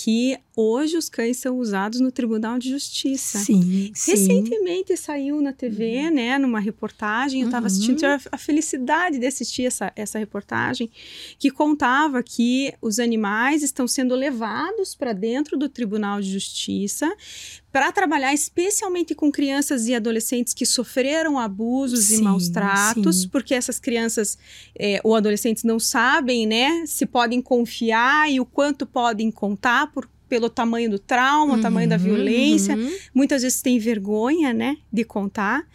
[0.00, 3.38] que hoje os cães são usados no Tribunal de Justiça.
[3.38, 4.12] Sim, sim.
[4.12, 7.66] Recentemente saiu na TV, né, numa reportagem, eu estava Uhum.
[7.66, 10.88] assistindo, tive a, a felicidade de assistir essa, essa reportagem,
[11.36, 17.12] que contava que os animais estão sendo levados para dentro do Tribunal de Justiça
[17.70, 23.28] para trabalhar especialmente com crianças e adolescentes que sofreram abusos e Sim, maus tratos, sim.
[23.28, 24.38] porque essas crianças
[24.78, 30.08] é, ou adolescentes não sabem, né, se podem confiar e o quanto podem contar por,
[30.28, 32.96] pelo tamanho do trauma, o tamanho da Uhum, violência uhum.
[33.14, 35.66] muitas vezes tem vergonha, né, de contar.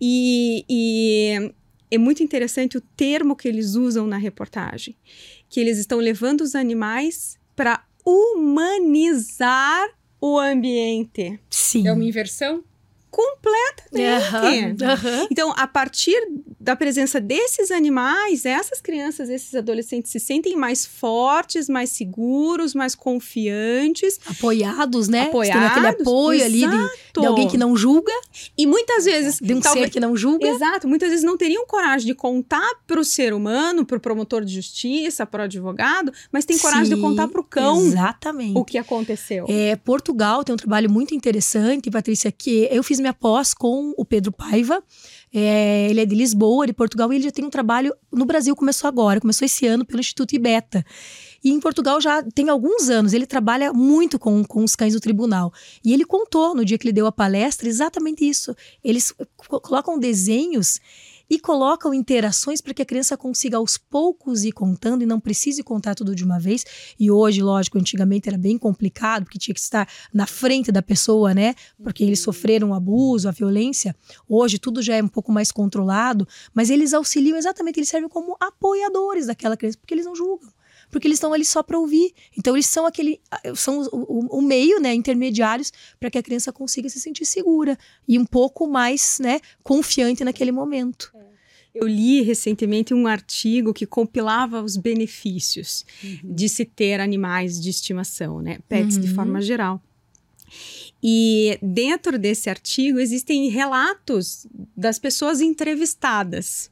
[0.00, 1.52] E, e
[1.90, 4.96] é muito interessante o termo que eles usam na reportagem,
[5.48, 9.88] que eles estão levando os animais para humanizar
[10.26, 11.38] o ambiente.
[11.50, 11.86] Sim.
[11.86, 12.64] É uma inversão?
[13.94, 15.26] Aham, aham.
[15.30, 16.16] Então, a partir
[16.58, 22.94] da presença desses animais, essas crianças, esses adolescentes se sentem mais fortes, mais seguros, mais
[22.94, 24.18] confiantes.
[24.26, 25.30] Apoiados, né?
[25.32, 27.26] Você Tem aquele Apoiados, apoio ali de, de exato.
[27.26, 28.12] alguém que não julga,
[28.56, 30.46] E muitas vezes, de um talvez, ser que não julga.
[30.46, 34.44] Exato, muitas vezes não teriam coragem de contar para o ser humano, para o promotor
[34.44, 38.58] de justiça, para o advogado, mas tem coragem de Sim, contar para o cão Exatamente.
[38.58, 39.46] o que aconteceu.
[39.48, 44.04] É, Portugal tem um trabalho muito interessante, Patrícia, que eu fiz minha pós com o
[44.04, 44.82] Pedro Paiva.
[45.32, 48.54] É, ele é de Lisboa, de Portugal, e ele já tem um trabalho no Brasil,
[48.54, 50.84] começou agora, começou esse ano pelo Instituto Ibeta.
[51.42, 55.00] E em Portugal já tem alguns anos, ele trabalha muito com, com os cães do
[55.00, 55.52] tribunal.
[55.84, 58.56] E ele contou no dia que ele deu a palestra exatamente isso.
[58.82, 60.80] Eles co- colocam desenhos
[61.28, 65.62] e colocam interações para que a criança consiga aos poucos ir contando e não precise
[65.62, 66.64] contar tudo de uma vez.
[66.98, 71.34] E hoje, lógico, antigamente era bem complicado, porque tinha que estar na frente da pessoa,
[71.34, 71.54] né?
[71.82, 73.94] Porque eles sofreram o abuso, a violência.
[74.28, 78.36] Hoje tudo já é um pouco mais controlado, mas eles auxiliam exatamente, eles servem como
[78.40, 80.53] apoiadores daquela criança, porque eles não julgam.
[80.90, 82.12] Porque eles estão ali só para ouvir.
[82.38, 83.20] Então, eles são aquele.
[83.54, 84.94] São o, o- o meio, né?
[84.94, 89.40] Intermediários para que a criança consiga se sentir segura e um pouco mais, né?
[89.62, 91.12] Confiante naquele momento.
[91.74, 95.84] Eu li recentemente um artigo que compilava os benefícios
[96.22, 98.58] de se ter animais de estimação, né?
[98.68, 99.14] Pets de Uhum.
[99.14, 99.82] forma geral.
[101.02, 106.70] E dentro desse artigo existem relatos das pessoas entrevistadas.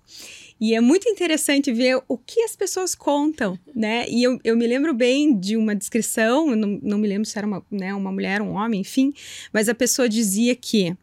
[0.63, 4.07] E é muito interessante ver o que as pessoas contam, né?
[4.09, 7.45] E eu, eu me lembro bem de uma descrição, não, não me lembro se era
[7.45, 9.13] uma, né, uma mulher, um homem, enfim,
[9.53, 10.97] mas a pessoa dizia que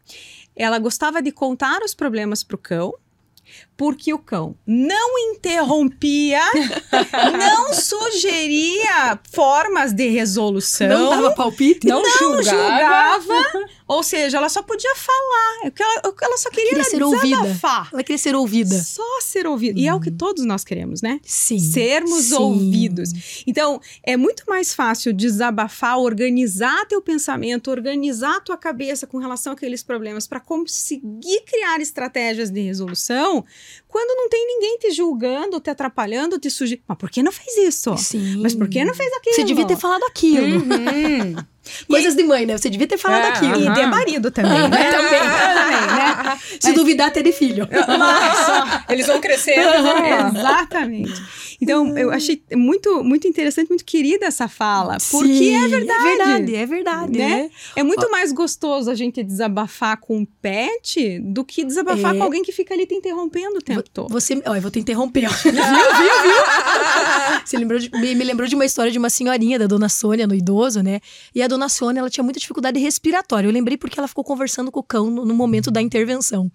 [0.55, 2.93] ela gostava de contar os problemas para o cão,
[3.79, 6.41] porque o cão não interrompia,
[7.39, 13.23] não sugeria formas de resolução, não dava palpite, não, não julgava.
[13.23, 13.69] julgava.
[13.89, 15.67] Ou seja, ela só podia falar.
[15.67, 17.77] O que ela, ela só queria, queria ser desabafar.
[17.79, 17.89] ouvida.
[17.91, 18.83] Ela queria ser ouvida.
[18.83, 19.79] Só ser ouvida.
[19.79, 19.81] Hum.
[19.81, 20.15] E é o que hum.
[20.15, 21.19] todos nós queremos, né?
[21.23, 21.57] Sim.
[21.57, 22.35] Sermos Sim.
[22.35, 23.43] ouvidos.
[23.47, 29.81] Então, é muito mais fácil desabafar, organizar teu pensamento, organizar tua cabeça com relação àqueles
[29.81, 33.43] problemas para conseguir criar estratégias de resolução
[33.87, 36.83] quando não tem ninguém te julgando, te atrapalhando, te sugerindo.
[36.87, 37.97] Mas por que não fez isso?
[37.97, 38.41] Sim.
[38.41, 39.35] Mas por que não fez aquilo?
[39.35, 40.57] Você devia ter falado aquilo.
[40.57, 41.35] Uhum.
[41.87, 42.57] Coisas de mãe, né?
[42.57, 43.55] Você devia ter falado é, aquilo.
[43.55, 44.91] E de marido também, né?
[44.91, 46.39] também, também, né?
[46.59, 46.75] Se Mas...
[46.75, 47.67] duvidar, ter de filho.
[47.71, 49.69] Nossa, eles vão crescendo.
[50.37, 51.21] Exatamente.
[51.61, 54.97] Então, eu achei muito, muito interessante, muito querida essa fala.
[55.11, 55.99] Porque Sim, é verdade.
[55.99, 57.17] É verdade, é verdade.
[57.17, 57.29] Né?
[57.29, 57.49] né?
[57.75, 58.09] É muito Ó.
[58.09, 62.17] mais gostoso a gente desabafar com um pet do que desabafar é...
[62.17, 64.09] com alguém que fica ali te interrompendo o tempo todo.
[64.11, 65.27] Você, ó, eu vou te interromper.
[65.43, 67.39] viu, viu, viu?
[67.43, 70.25] Você lembrou de, me, me, lembrou de uma história de uma senhorinha, da dona Sônia,
[70.25, 71.01] no idoso, né?
[71.35, 73.47] E a dona Sônia, ela tinha muita dificuldade respiratória.
[73.47, 76.49] Eu lembrei porque ela ficou conversando com o cão no, no momento da intervenção.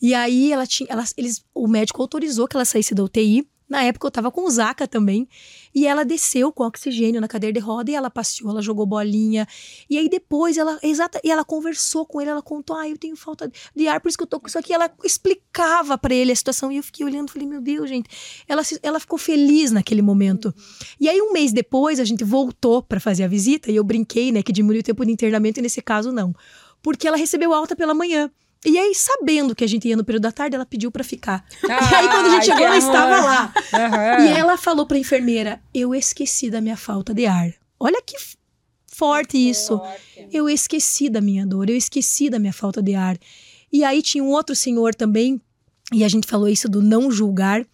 [0.00, 3.82] E aí ela tinha, ela, eles, o médico autorizou que ela saísse da UTI na
[3.82, 5.28] época eu tava com o Zaca também.
[5.74, 9.46] E ela desceu com oxigênio na cadeira de roda e ela passeou, ela jogou bolinha.
[9.90, 13.16] E aí depois ela, exata, e ela conversou com ele, ela contou: "Ah, eu tenho
[13.16, 14.72] falta de ar, por isso que eu tô com isso aqui".
[14.72, 18.08] Ela explicava para ele a situação e eu fiquei olhando, falei: "Meu Deus, gente".
[18.48, 20.54] Ela ela ficou feliz naquele momento.
[21.00, 24.32] E aí um mês depois a gente voltou para fazer a visita e eu brinquei,
[24.32, 26.34] né, que diminuiu o tempo de internamento e nesse caso não.
[26.82, 28.30] Porque ela recebeu alta pela manhã.
[28.66, 31.44] E aí, sabendo que a gente ia no período da tarde, ela pediu para ficar.
[31.64, 33.54] Ah, e aí, quando a gente chegou, ela estava lá.
[33.72, 34.26] Uhum.
[34.26, 37.54] E ela falou pra enfermeira: Eu esqueci da minha falta de ar.
[37.78, 38.16] Olha que
[38.88, 39.78] forte isso.
[39.78, 40.28] Forte.
[40.32, 43.16] Eu esqueci da minha dor, eu esqueci da minha falta de ar.
[43.72, 45.40] E aí tinha um outro senhor também,
[45.92, 47.64] e a gente falou isso do não julgar,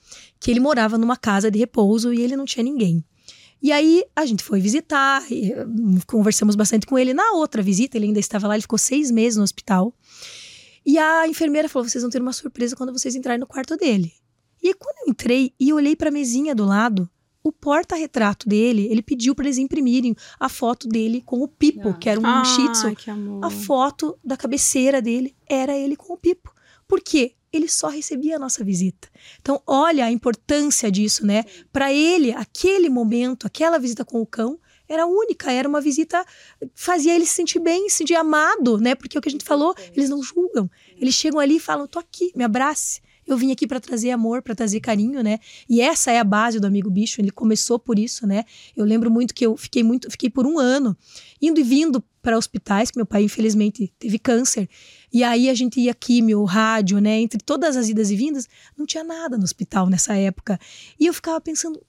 [0.41, 3.05] que ele morava numa casa de repouso e ele não tinha ninguém.
[3.63, 7.15] E aí a gente foi visitar, hum, conversamos bastante com ele.
[7.15, 9.95] Na outra visita, ele ainda estava lá, ele ficou seis meses no hospital.
[10.85, 14.13] E a enfermeira falou: vocês vão ter uma surpresa quando vocês entrarem no quarto dele.
[14.63, 17.11] E quando eu entrei e olhei para a mesinha do lado,
[17.43, 21.95] o porta-retrato dele, ele pediu para eles imprimirem a foto dele com o Pipo, ah.
[21.95, 22.87] que era um ah, shih tzu.
[23.43, 26.53] A foto da cabeceira dele era ele com o Pipo.
[26.87, 27.35] Por quê?
[27.53, 29.09] Ele só recebia a nossa visita.
[29.41, 31.45] Então, olha a importância disso, né?
[31.73, 34.59] Para ele, aquele momento, aquela visita com o cão,
[34.89, 36.25] era única, era uma visita,
[36.75, 38.95] fazia ele se sentir bem, se sentir amado, né?
[38.95, 40.71] Porque é o que a gente falou, eles não julgam.
[40.97, 43.01] Eles chegam ali e falam: tô aqui, me abrace.
[43.27, 45.39] Eu vim aqui para trazer amor, para trazer carinho, né?
[45.69, 47.21] E essa é a base do amigo bicho.
[47.21, 48.45] Ele começou por isso, né?
[48.77, 50.97] Eu lembro muito que eu fiquei muito, fiquei por um ano
[51.41, 54.69] indo e vindo para hospitais, que meu pai infelizmente teve câncer.
[55.13, 57.21] E aí a gente ia químio, rádio, né?
[57.21, 60.59] Entre todas as idas e vindas, não tinha nada no hospital nessa época.
[60.99, 61.81] E eu ficava pensando,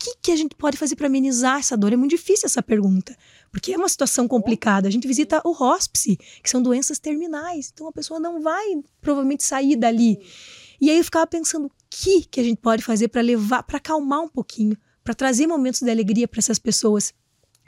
[0.00, 1.92] que, que a gente pode fazer para amenizar essa dor?
[1.92, 3.14] É muito difícil essa pergunta,
[3.52, 4.88] porque é uma situação complicada.
[4.88, 8.64] A gente visita o hóspice, que são doenças terminais, então a pessoa não vai
[9.00, 10.18] provavelmente sair dali.
[10.80, 13.76] E aí eu ficava pensando o que, que a gente pode fazer para levar, para
[13.76, 14.74] acalmar um pouquinho,
[15.04, 17.12] para trazer momentos de alegria para essas pessoas.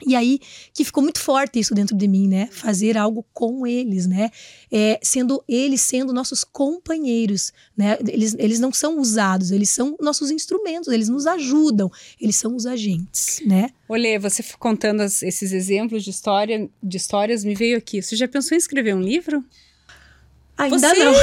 [0.05, 0.39] E aí
[0.73, 2.49] que ficou muito forte isso dentro de mim, né?
[2.51, 4.29] Fazer algo com eles, né?
[4.71, 7.97] É, sendo eles sendo nossos companheiros, né?
[8.07, 12.65] Eles, eles não são usados, eles são nossos instrumentos, eles nos ajudam, eles são os
[12.65, 13.69] agentes, né?
[13.87, 18.01] Olê, você contando as, esses exemplos de história, de histórias, me veio aqui.
[18.01, 19.43] Você já pensou em escrever um livro?
[20.57, 21.03] Ainda você...
[21.03, 21.13] não.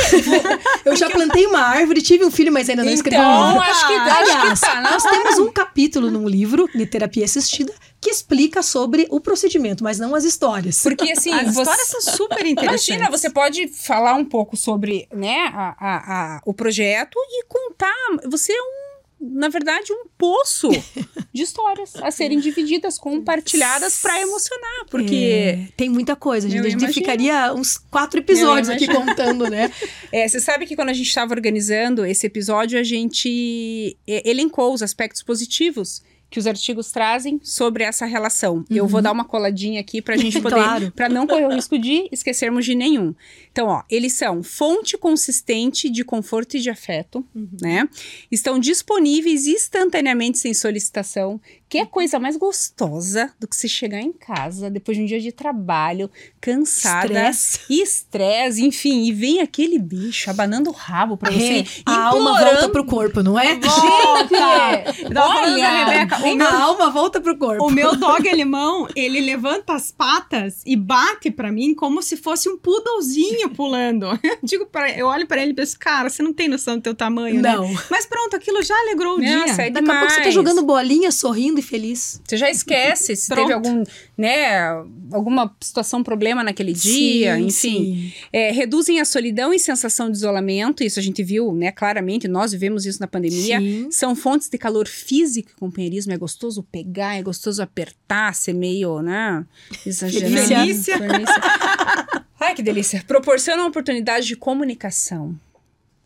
[0.85, 3.62] eu já plantei uma árvore, tive um filho, mas ainda não escrevi então, um livro.
[3.62, 4.81] acho que, Aliás, acho que tá.
[4.81, 9.98] Nós temos um capítulo num livro de terapia assistida que explica sobre o procedimento, mas
[9.98, 10.82] não as histórias.
[10.82, 11.61] Porque assim, as você...
[11.61, 12.88] histórias são super interessantes.
[12.88, 15.96] Imagina, você pode falar um pouco sobre, né, a, a,
[16.36, 17.94] a, o projeto e contar.
[18.28, 18.90] Você é um
[19.22, 20.70] na verdade, um poço
[21.30, 26.46] de histórias a serem divididas, compartilhadas para emocionar, porque é, tem muita coisa.
[26.46, 29.70] A gente, a gente ficaria uns quatro episódios aqui contando, né?
[30.12, 34.82] É, você sabe que quando a gente estava organizando esse episódio, a gente elencou os
[34.82, 38.59] aspectos positivos que os artigos trazem sobre essa relação.
[38.59, 38.64] Uhum.
[38.70, 39.03] Eu vou uhum.
[39.03, 40.93] dar uma coladinha aqui para a gente poder, claro.
[40.93, 43.14] para não correr o risco de esquecermos de nenhum.
[43.51, 47.49] Então, ó, eles são fonte consistente de conforto e de afeto, uhum.
[47.61, 47.89] né?
[48.31, 51.41] Estão disponíveis instantaneamente sem solicitação,
[51.71, 55.21] Que é coisa mais gostosa do que se chegar em casa depois de um dia
[55.21, 56.11] de trabalho,
[56.41, 57.31] cansada,
[57.71, 58.66] Estresse.
[58.66, 61.61] enfim, e vem aquele bicho abanando o rabo pra você.
[61.61, 63.55] É, a alma volta pro corpo, não é?
[63.55, 65.09] Volta!
[65.12, 67.64] Da Olha, Rebeca, o meu, A alma volta pro corpo.
[67.64, 72.49] o meu dog alemão, ele levanta as patas e bate pra mim como se fosse
[72.49, 74.07] um poodlezinho pulando.
[74.25, 76.83] Eu digo para eu olho pra ele e penso, cara, você não tem noção do
[76.83, 77.55] teu tamanho, né?
[77.55, 77.73] Não.
[77.91, 79.66] Mas pronto, aquilo já alegrou o Nossa, dia.
[79.66, 82.20] é Daqui a pouco você tá jogando bolinha, sorrindo e feliz.
[82.24, 83.84] Você já esquece se teve algum,
[84.16, 84.58] né,
[85.12, 87.50] alguma situação, problema naquele dia, Sim, enfim.
[87.50, 88.12] sim.
[88.32, 92.52] É, reduzem a solidão e sensação de isolamento, isso a gente viu, né, claramente, nós
[92.52, 93.61] vivemos isso na pandemia.
[93.61, 93.88] Sim.
[93.90, 96.12] São fontes de calor físico e companheirismo.
[96.12, 99.44] É gostoso pegar, é gostoso apertar, ser meio, né?
[99.86, 100.34] Exagerado.
[100.34, 100.98] Delícia.
[100.98, 101.42] Delícia.
[102.38, 103.04] Ai, que delícia.
[103.06, 105.38] Proporcionam oportunidade de comunicação.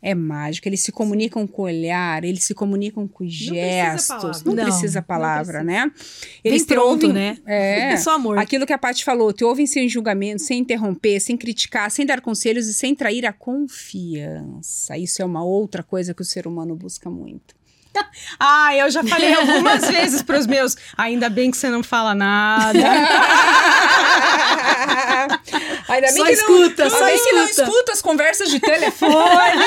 [0.07, 0.69] É mágico.
[0.69, 4.07] Eles se comunicam com o olhar, eles se comunicam com precisa gestos.
[4.09, 4.41] palavra.
[4.45, 5.65] Não, Não, precisa não palavra, precisa.
[5.65, 5.93] né?
[6.45, 7.39] Vem te pronto, ouvem- né?
[7.47, 7.93] É.
[7.95, 8.39] É só amor.
[8.39, 12.21] Aquilo que a Paty falou, te ouvem sem julgamento, sem interromper, sem criticar, sem dar
[12.21, 14.97] conselhos e sem trair a confiança.
[14.99, 17.55] Isso é uma outra coisa que o ser humano busca muito.
[18.39, 20.77] Ah, eu já falei algumas vezes pros meus.
[20.97, 22.79] Ainda bem que você não fala nada.
[25.89, 27.63] Ainda bem Só que escuta, não, só bem que não escuta.
[27.63, 29.63] escuta as conversas de telefone.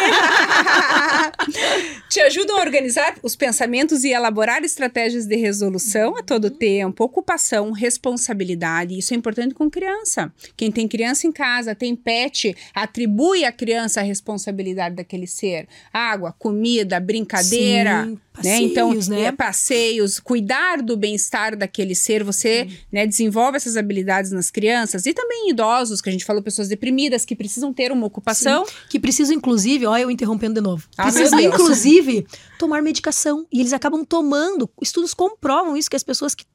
[2.09, 7.71] Te ajudam a organizar os pensamentos e elaborar estratégias de resolução a todo tempo, ocupação,
[7.71, 8.97] responsabilidade.
[8.97, 10.31] Isso é importante com criança.
[10.55, 15.67] Quem tem criança em casa, tem pet, atribui à criança a responsabilidade daquele ser.
[15.93, 18.05] Água, comida, brincadeira.
[18.05, 18.61] Sim, né?
[18.61, 19.21] Então, passeios, né?
[19.23, 25.13] é, passeios, cuidar do bem-estar daquele ser, você né, desenvolve essas habilidades nas crianças e
[25.13, 28.65] também idosos, que a gente falou, pessoas deprimidas que precisam ter uma ocupação.
[28.89, 30.87] Que precisam, inclusive, ó, eu interrompendo de novo.
[30.97, 32.25] Ah, precisam, inclusive,
[32.59, 33.45] tomar medicação.
[33.51, 34.69] E eles acabam tomando.
[34.81, 36.45] Estudos comprovam isso, que as pessoas que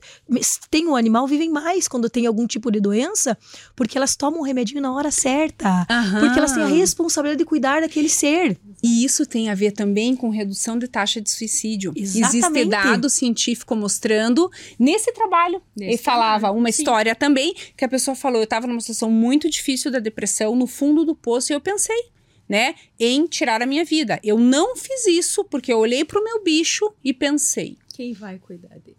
[0.70, 3.36] têm o animal vivem mais quando tem algum tipo de doença,
[3.74, 5.86] porque elas tomam o remedinho na hora certa.
[6.20, 8.58] Porque elas têm a responsabilidade de cuidar daquele ser.
[8.82, 11.51] E isso tem a ver também com redução de taxa de suicídio.
[11.96, 12.70] Existe Exatamente.
[12.70, 15.62] dado científico mostrando nesse trabalho.
[15.76, 16.82] Nesse Ele falava trabalho, uma sim.
[16.82, 20.66] história também que a pessoa falou: eu estava numa situação muito difícil da depressão, no
[20.66, 22.11] fundo do poço, e eu pensei.
[22.48, 24.20] Né, em tirar a minha vida.
[24.22, 27.78] Eu não fiz isso porque eu olhei para o meu bicho e pensei.
[27.94, 28.96] Quem vai cuidar dele?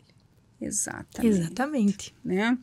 [0.66, 1.38] Exatamente.
[1.38, 2.16] Exatamente.
[2.24, 2.58] né?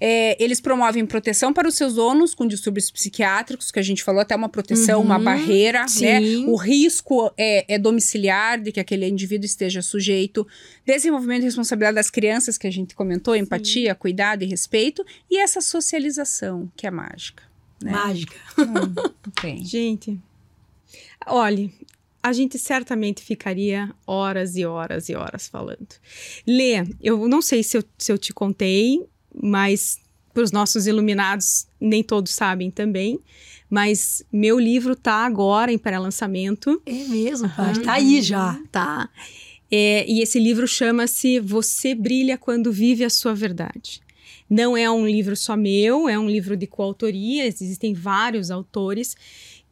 [0.00, 4.20] É, eles promovem proteção para os seus donos com distúrbios psiquiátricos, que a gente falou,
[4.20, 5.88] até uma proteção, Uhum, uma barreira, né?
[5.88, 6.46] sim.
[6.46, 10.46] O risco é, é domiciliar de que aquele indivíduo esteja sujeito.
[10.84, 15.04] Desenvolvimento e responsabilidade das crianças, que a gente comentou, empatia, cuidado e respeito.
[15.30, 17.42] E essa socialização, que é mágica.
[17.82, 17.90] Né?
[17.92, 18.34] Mágica.
[19.40, 19.62] Tem.
[19.66, 20.18] Gente,
[21.26, 21.72] olhe,
[22.22, 25.88] a gente certamente ficaria horas e horas e horas falando.
[26.46, 29.04] Lê, eu não sei se eu, se eu te contei,
[29.34, 29.98] mas
[30.32, 33.18] para os nossos iluminados, nem todos sabem também,
[33.68, 36.80] mas meu livro tá agora em pré-lançamento.
[36.86, 37.80] É mesmo, Paty.
[37.80, 38.58] Tá aí já.
[38.70, 39.10] Tá.
[39.70, 44.00] É, e esse livro chama-se Você Brilha Quando Vive a Sua Verdade.
[44.48, 49.16] Não é um livro só meu, é um livro de coautoria, existem vários autores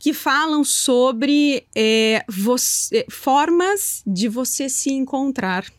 [0.00, 5.70] que falam sobre é, você- formas de você se encontrar.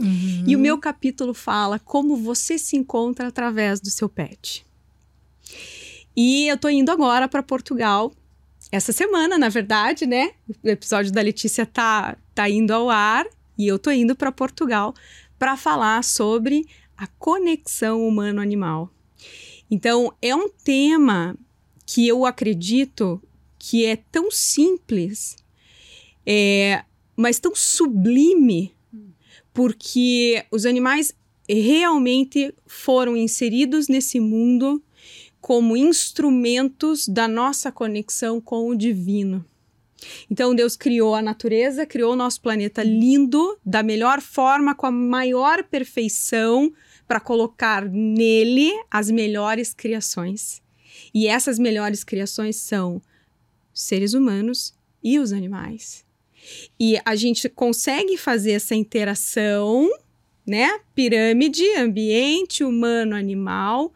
[0.00, 0.42] Uhum.
[0.46, 4.66] E o meu capítulo fala como você se encontra através do seu pet.
[6.16, 8.12] E eu tô indo agora para Portugal
[8.72, 10.32] essa semana, na verdade, né?
[10.62, 13.26] O episódio da Letícia tá tá indo ao ar
[13.56, 14.92] e eu tô indo para Portugal
[15.38, 16.66] para falar sobre
[16.96, 18.90] a conexão humano-animal.
[19.70, 21.36] Então, é um tema
[21.86, 23.22] que eu acredito
[23.68, 25.36] que é tão simples,
[26.24, 26.82] é,
[27.14, 28.74] mas tão sublime,
[29.52, 31.14] porque os animais
[31.46, 34.82] realmente foram inseridos nesse mundo
[35.38, 39.44] como instrumentos da nossa conexão com o divino.
[40.30, 44.90] Então Deus criou a natureza, criou o nosso planeta lindo, da melhor forma, com a
[44.90, 46.72] maior perfeição,
[47.06, 50.62] para colocar nele as melhores criações.
[51.12, 53.02] E essas melhores criações são
[53.80, 56.04] seres humanos e os animais.
[56.78, 59.88] E a gente consegue fazer essa interação,
[60.46, 60.80] né?
[60.94, 63.92] Pirâmide, ambiente, humano, animal,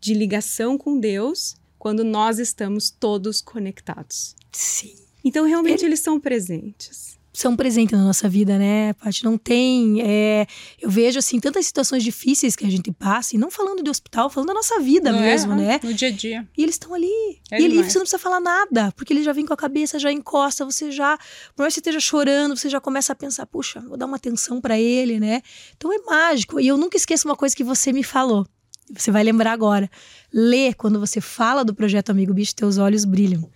[0.00, 4.34] de ligação com Deus, quando nós estamos todos conectados.
[4.52, 4.94] Sim.
[5.24, 7.13] Então, realmente, eles são presentes.
[7.34, 9.24] São presentes na nossa vida, né, Paty?
[9.24, 10.00] Não tem.
[10.00, 10.46] É,
[10.80, 14.30] eu vejo, assim, tantas situações difíceis que a gente passa, e não falando de hospital,
[14.30, 15.22] falando da nossa vida Não é?
[15.22, 15.80] mesmo, né?
[15.82, 16.48] No dia a dia.
[16.56, 17.40] E eles estão ali.
[17.50, 17.92] É e demais.
[17.92, 20.92] você não precisa falar nada, porque ele já vem com a cabeça, já encosta, você
[20.92, 21.18] já.
[21.56, 24.16] Por mais que você esteja chorando, você já começa a pensar, puxa, vou dar uma
[24.16, 25.42] atenção pra ele, né?
[25.76, 26.60] Então é mágico.
[26.60, 28.46] E eu nunca esqueço uma coisa que você me falou.
[28.92, 29.90] Você vai lembrar agora.
[30.32, 33.50] Lê, quando você fala do projeto Amigo Bicho, teus olhos brilham.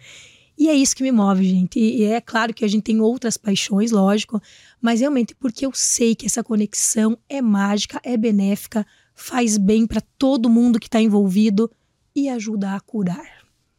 [0.58, 1.78] E é isso que me move, gente.
[1.78, 4.42] E, e é claro que a gente tem outras paixões, lógico,
[4.80, 8.84] mas realmente porque eu sei que essa conexão é mágica, é benéfica,
[9.14, 11.70] faz bem para todo mundo que está envolvido
[12.14, 13.38] e ajuda a curar.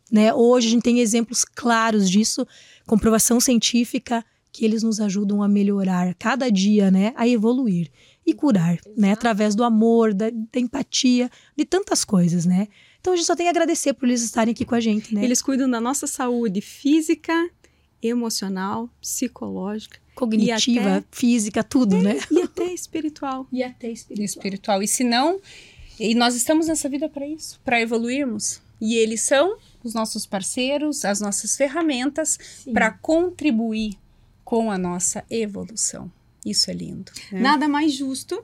[0.10, 0.34] Né?
[0.34, 2.48] Hoje a gente tem exemplos claros disso,
[2.88, 7.14] comprovação científica, que eles nos ajudam a melhorar cada dia, né?
[7.16, 7.92] A evoluir
[8.26, 9.12] e curar, né?
[9.12, 12.68] Através do amor, da, da empatia, de tantas coisas, né?
[13.02, 15.24] Então a gente só tem a agradecer por eles estarem aqui com a gente, né?
[15.24, 17.50] Eles cuidam da nossa saúde física,
[18.02, 22.18] emocional, psicológica Cognitiva, até- física, tudo, né?
[22.32, 23.48] e até espiritual.
[23.52, 24.84] E até E espiritual.
[24.84, 25.40] E se não,
[26.00, 28.62] e nós estamos nessa vida para isso, para evoluirmos.
[28.82, 32.38] E eles são os nossos parceiros, as nossas ferramentas
[32.74, 33.98] para contribuir
[34.44, 36.12] com a nossa evolução.
[36.46, 37.12] Isso é lindo.
[37.32, 37.40] né?
[37.42, 38.44] Nada mais justo,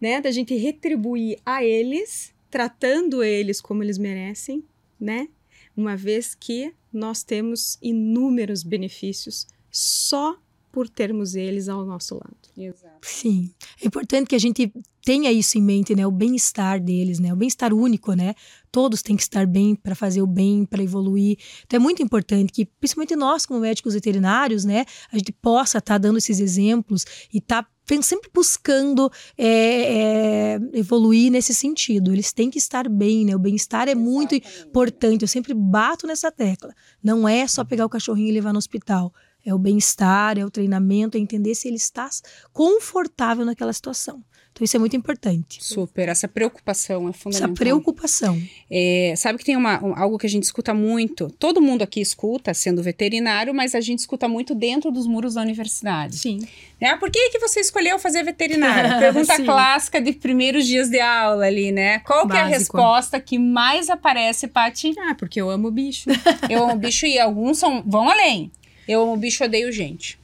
[0.00, 4.64] né, da gente retribuir a eles, tratando eles como eles merecem,
[4.98, 5.28] né?
[5.76, 10.36] Uma vez que nós temos inúmeros benefícios só
[10.72, 12.36] por termos eles ao nosso lado.
[12.56, 12.98] Exato.
[13.02, 13.50] Sim.
[13.82, 14.72] É importante que a gente
[15.02, 16.06] tenha isso em mente, né?
[16.06, 17.32] O bem-estar deles, né?
[17.32, 18.34] O bem-estar único, né?
[18.70, 21.38] Todos têm que estar bem para fazer o bem, para evoluir.
[21.66, 24.84] Então é muito importante que, principalmente nós, como médicos veterinários, né?
[25.10, 27.68] A gente possa estar dando esses exemplos e estar
[28.00, 32.12] sempre buscando é, é, evoluir nesse sentido.
[32.12, 33.34] Eles têm que estar bem, né?
[33.34, 35.22] O bem-estar é muito importante.
[35.22, 36.72] Eu sempre bato nessa tecla.
[37.02, 39.12] Não é só pegar o cachorrinho e levar no hospital.
[39.44, 42.08] É o bem-estar, é o treinamento, é entender se ele está
[42.52, 44.22] confortável naquela situação.
[44.52, 45.58] Então, isso é muito importante.
[45.64, 46.08] Super.
[46.08, 47.50] Essa preocupação é fundamental.
[47.52, 48.42] Essa preocupação.
[48.70, 51.30] É, sabe que tem uma, um- algo que a gente escuta muito?
[51.38, 55.40] Todo mundo aqui escuta, sendo veterinário, mas a gente escuta muito dentro dos muros da
[55.40, 56.16] universidade.
[56.16, 56.40] Sim.
[56.78, 56.94] Né?
[56.96, 58.98] Por que, que você escolheu fazer veterinária?
[59.00, 62.00] Pergunta clássica de primeiros dias de aula ali, né?
[62.00, 64.92] Qual que é a resposta que mais aparece, Paty?
[64.98, 66.10] Ah, porque eu amo bicho.
[66.50, 68.50] Eu amo bicho e alguns são, vão além.
[68.86, 70.19] Eu amo bicho, odeio gente.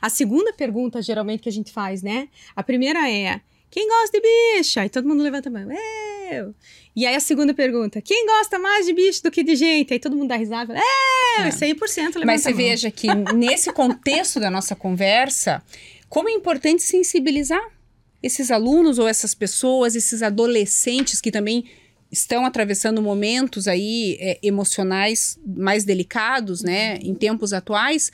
[0.00, 2.28] A segunda pergunta, geralmente, que a gente faz, né?
[2.54, 4.22] A primeira é: quem gosta de
[4.56, 4.80] bicho?
[4.80, 5.68] Aí todo mundo levanta a mão.
[6.30, 6.54] Eu.
[6.94, 9.92] E aí a segunda pergunta: quem gosta mais de bicho do que de gente?
[9.92, 10.74] Aí todo mundo dá risada.
[11.36, 15.62] fala, É, 100% levanta Mas você veja que nesse contexto da nossa conversa,
[16.08, 17.62] como é importante sensibilizar
[18.22, 21.64] esses alunos ou essas pessoas, esses adolescentes que também
[22.10, 28.10] estão atravessando momentos aí é, emocionais mais delicados, né, em tempos atuais,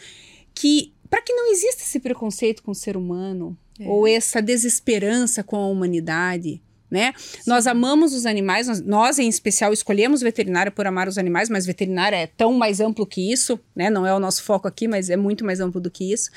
[0.55, 3.87] que para que não exista esse preconceito com o ser humano É.
[3.89, 6.63] ou essa desesperança com a humanidade.
[6.91, 7.15] Né?
[7.47, 11.65] Nós amamos os animais, nós, nós, em especial escolhemos veterinária por amar os animais, mas
[11.65, 13.89] veterinária é tão mais amplo que isso, né?
[13.89, 16.31] Não é o nosso foco aqui, mas é muito mais amplo do que isso.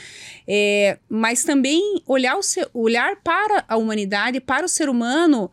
[0.47, 5.49] É, mas também olhar, o ser- olhar para a humanidade, para o ser humano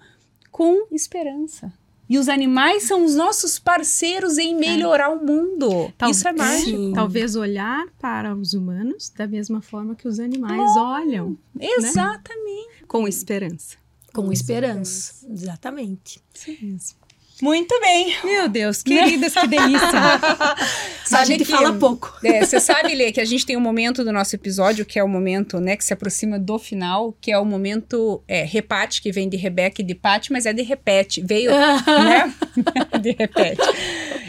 [0.50, 1.72] com esperança.
[2.10, 5.92] E os animais são os nossos parceiros em melhorar o mundo.
[5.96, 6.70] Tal- Isso é mágico.
[6.76, 6.92] Sim.
[6.92, 12.84] Talvez olhar para os humanos da mesma forma que os animais olham, Exatamente.
[12.88, 13.76] com esperança.
[14.12, 15.24] Com esperança.
[15.30, 16.20] Exatamente.
[17.42, 18.14] Muito bem.
[18.24, 19.88] Meu Deus, queridas, que delícia!
[21.12, 22.12] a gente que- fala pouco.
[22.24, 25.04] É, você sabe, Lê, que a gente tem um momento do nosso episódio, que é
[25.04, 29.10] o momento, né, que se aproxima do final, que é o momento é, repate, que
[29.10, 31.20] vem de Rebeca e de Pati, mas é de repete.
[31.22, 31.50] Veio,
[31.86, 32.32] né?
[33.00, 33.62] de repete.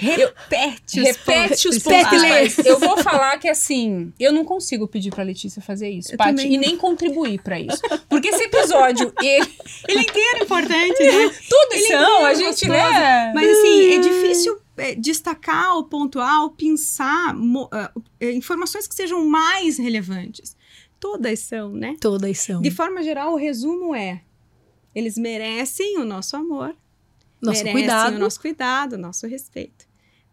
[0.02, 2.02] Repete os Repete os pontos.
[2.02, 2.22] pontos.
[2.24, 6.18] Repete, Mas Eu vou falar que assim, eu não consigo pedir pra Letícia fazer isso,
[6.18, 7.82] Paty, e nem contribuir pra isso.
[8.10, 9.54] Porque esse episódio, ele,
[9.88, 11.30] Ele inteiro é importante, né?
[11.49, 12.72] tudo Ele são, a inteiro gente, gostoso.
[12.72, 13.32] né?
[13.34, 17.36] Mas assim, é difícil é, destacar ou pontuar ou pensar
[17.72, 20.56] ah, é, informações que sejam mais relevantes.
[20.99, 21.95] Todas são, né?
[21.99, 22.62] Todas são.
[22.62, 24.22] De forma geral, o resumo é:
[24.95, 26.76] eles merecem o nosso amor,
[27.41, 29.81] Nosso merecem cuidado o nosso cuidado, o nosso respeito,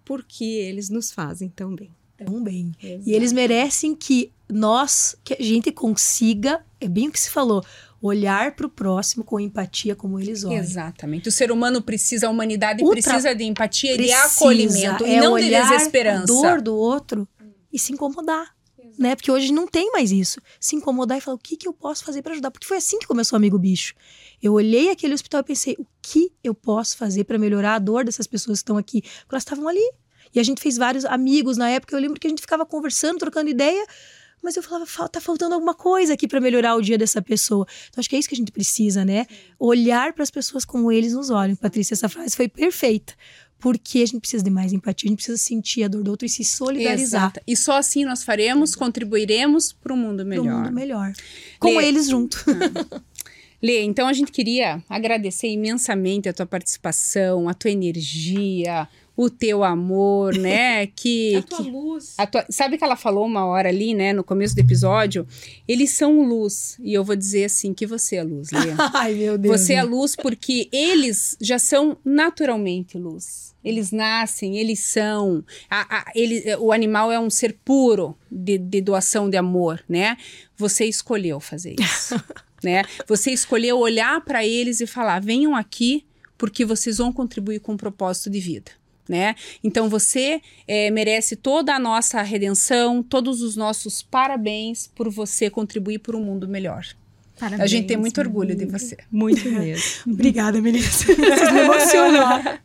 [0.08, 1.90] porque eles nos fazem tão bem.
[2.16, 2.72] tão bem.
[2.82, 7.62] E eles merecem que nós, que a gente consiga, é bem o que se falou,
[8.00, 10.56] olhar para o próximo com empatia como eles olham.
[10.56, 11.28] Exatamente.
[11.28, 15.10] O ser humano precisa, a humanidade Outra- precisa de empatia e de Precisa, acolhimento, e
[15.14, 16.22] é não de olhar desesperança.
[16.22, 17.28] a dor do outro
[17.72, 18.56] e se incomodar.
[18.98, 19.14] Né?
[19.14, 20.40] Porque hoje não tem mais isso.
[20.58, 22.50] Se incomodar e falar o que, que eu posso fazer para ajudar.
[22.50, 23.94] Porque foi assim que começou o Amigo Bicho.
[24.42, 28.04] Eu olhei aquele hospital e pensei, o que eu posso fazer para melhorar a dor
[28.04, 29.02] dessas pessoas que estão aqui?
[29.02, 29.88] Porque elas estavam ali.
[30.34, 31.94] E a gente fez vários amigos na época.
[31.94, 33.86] Eu lembro que a gente ficava conversando, trocando ideia.
[34.42, 37.66] mas eu falava, tá faltando alguma coisa aqui para melhorar o dia dessa pessoa.
[37.88, 39.26] Então acho que é isso que a gente precisa, né?
[39.58, 41.56] Olhar para as pessoas como eles nos olham.
[41.56, 43.14] Patrícia, essa frase foi perfeita.
[43.58, 46.26] Porque a gente precisa de mais empatia, a gente precisa sentir a dor do outro
[46.26, 47.22] e se solidarizar.
[47.22, 47.40] Exato.
[47.46, 50.44] E só assim nós faremos, contribuiremos para um mundo melhor.
[50.44, 51.12] Para um mundo melhor.
[51.58, 51.86] Com Lê.
[51.86, 52.44] eles junto.
[52.46, 53.00] Ah.
[53.60, 58.88] Lê, então a gente queria agradecer imensamente a tua participação, a tua energia,
[59.18, 60.86] o teu amor, né?
[60.94, 62.14] Que, a tua que, luz.
[62.16, 65.26] A tua, sabe que ela falou uma hora ali, né, no começo do episódio?
[65.66, 66.76] Eles são luz.
[66.80, 68.72] E eu vou dizer assim: que você é luz, Lê.
[68.94, 69.60] Ai, meu Deus.
[69.60, 73.54] Você é luz porque eles já são naturalmente luz.
[73.64, 75.44] Eles nascem, eles são.
[75.68, 80.16] A, a, ele, o animal é um ser puro de, de doação de amor, né?
[80.56, 82.14] Você escolheu fazer isso.
[82.62, 82.84] né?
[83.08, 86.04] Você escolheu olhar para eles e falar: venham aqui
[86.36, 88.78] porque vocês vão contribuir com um propósito de vida
[89.08, 89.34] né?
[89.64, 96.00] Então você é, merece toda a nossa redenção, todos os nossos parabéns por você contribuir
[96.00, 96.84] para um mundo melhor.
[97.38, 98.96] Parabéns, a gente tem muito orgulho de você.
[99.10, 100.12] Muito mesmo.
[100.12, 100.88] Obrigada, meninas.
[100.88, 101.18] Vocês
[101.52, 102.58] me emocionaram.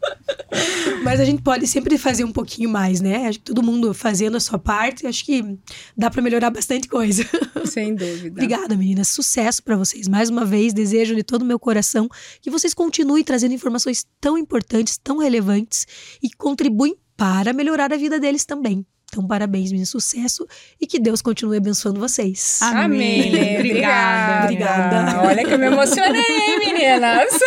[1.03, 3.27] Mas a gente pode sempre fazer um pouquinho mais, né?
[3.27, 5.57] Acho que todo mundo fazendo a sua parte, acho que
[5.95, 7.23] dá para melhorar bastante coisa.
[7.65, 8.29] Sem dúvida.
[8.29, 9.09] Obrigada, meninas.
[9.09, 10.07] Sucesso para vocês.
[10.07, 12.09] Mais uma vez, desejo de todo o meu coração
[12.41, 15.85] que vocês continuem trazendo informações tão importantes, tão relevantes
[16.21, 18.85] e contribuem para melhorar a vida deles também.
[19.13, 20.47] Então, parabéns, menino, sucesso
[20.81, 22.57] e que Deus continue abençoando vocês.
[22.63, 23.29] Amém.
[23.29, 23.57] Amém.
[23.59, 24.43] Obrigada.
[24.45, 25.21] Obrigada.
[25.21, 26.52] Olha que eu me emocionei,
[26.83, 27.33] meninas.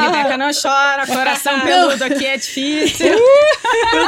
[0.00, 3.06] Rebeca não chora, coração peludo aqui é difícil.
[3.06, 3.18] eu,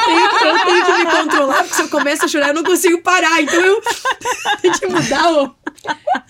[0.05, 3.01] tenho, eu tenho que me controlar, porque se eu começo a chorar, eu não consigo
[3.03, 3.41] parar.
[3.41, 3.83] Então eu
[4.63, 5.55] tenho que mudar o,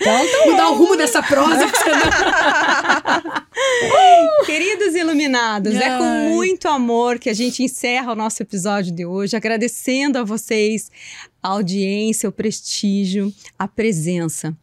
[0.00, 1.70] então, mudar o rumo dessa prosa.
[4.46, 5.82] Queridos iluminados, Ai.
[5.82, 10.24] é com muito amor que a gente encerra o nosso episódio de hoje, agradecendo a
[10.24, 10.90] vocês
[11.42, 14.56] a audiência, o prestígio, a presença.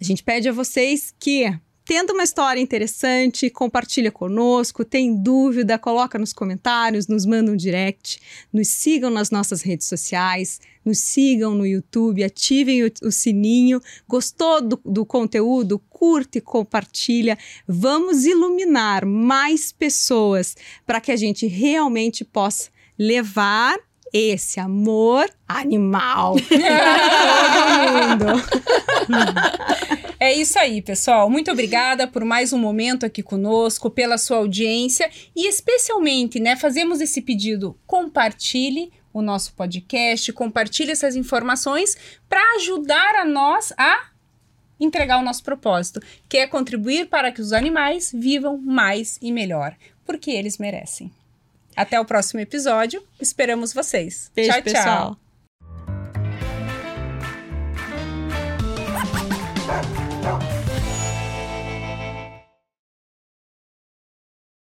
[0.00, 1.52] A gente pede a vocês que
[1.90, 8.20] tendo uma história interessante, compartilha conosco, tem dúvida, coloca nos comentários, nos manda um direct,
[8.52, 13.80] nos sigam nas nossas redes sociais, nos sigam no YouTube, ativem o, o sininho.
[14.06, 15.80] Gostou do, do conteúdo?
[15.90, 17.36] Curte, compartilha.
[17.66, 23.76] Vamos iluminar mais pessoas para que a gente realmente possa levar
[24.12, 26.60] esse amor animal todo
[28.28, 28.42] mundo.
[30.18, 31.30] É isso aí, pessoal.
[31.30, 37.00] Muito obrigada por mais um momento aqui conosco, pela sua audiência e especialmente, né, fazemos
[37.00, 41.96] esse pedido, compartilhe o nosso podcast, compartilhe essas informações
[42.28, 44.10] para ajudar a nós a
[44.78, 49.76] entregar o nosso propósito, que é contribuir para que os animais vivam mais e melhor,
[50.04, 51.10] porque eles merecem.
[51.76, 53.02] Até o próximo episódio.
[53.20, 54.30] Esperamos vocês.
[54.34, 54.84] Beijo, tchau, pessoal.
[55.14, 55.29] tchau.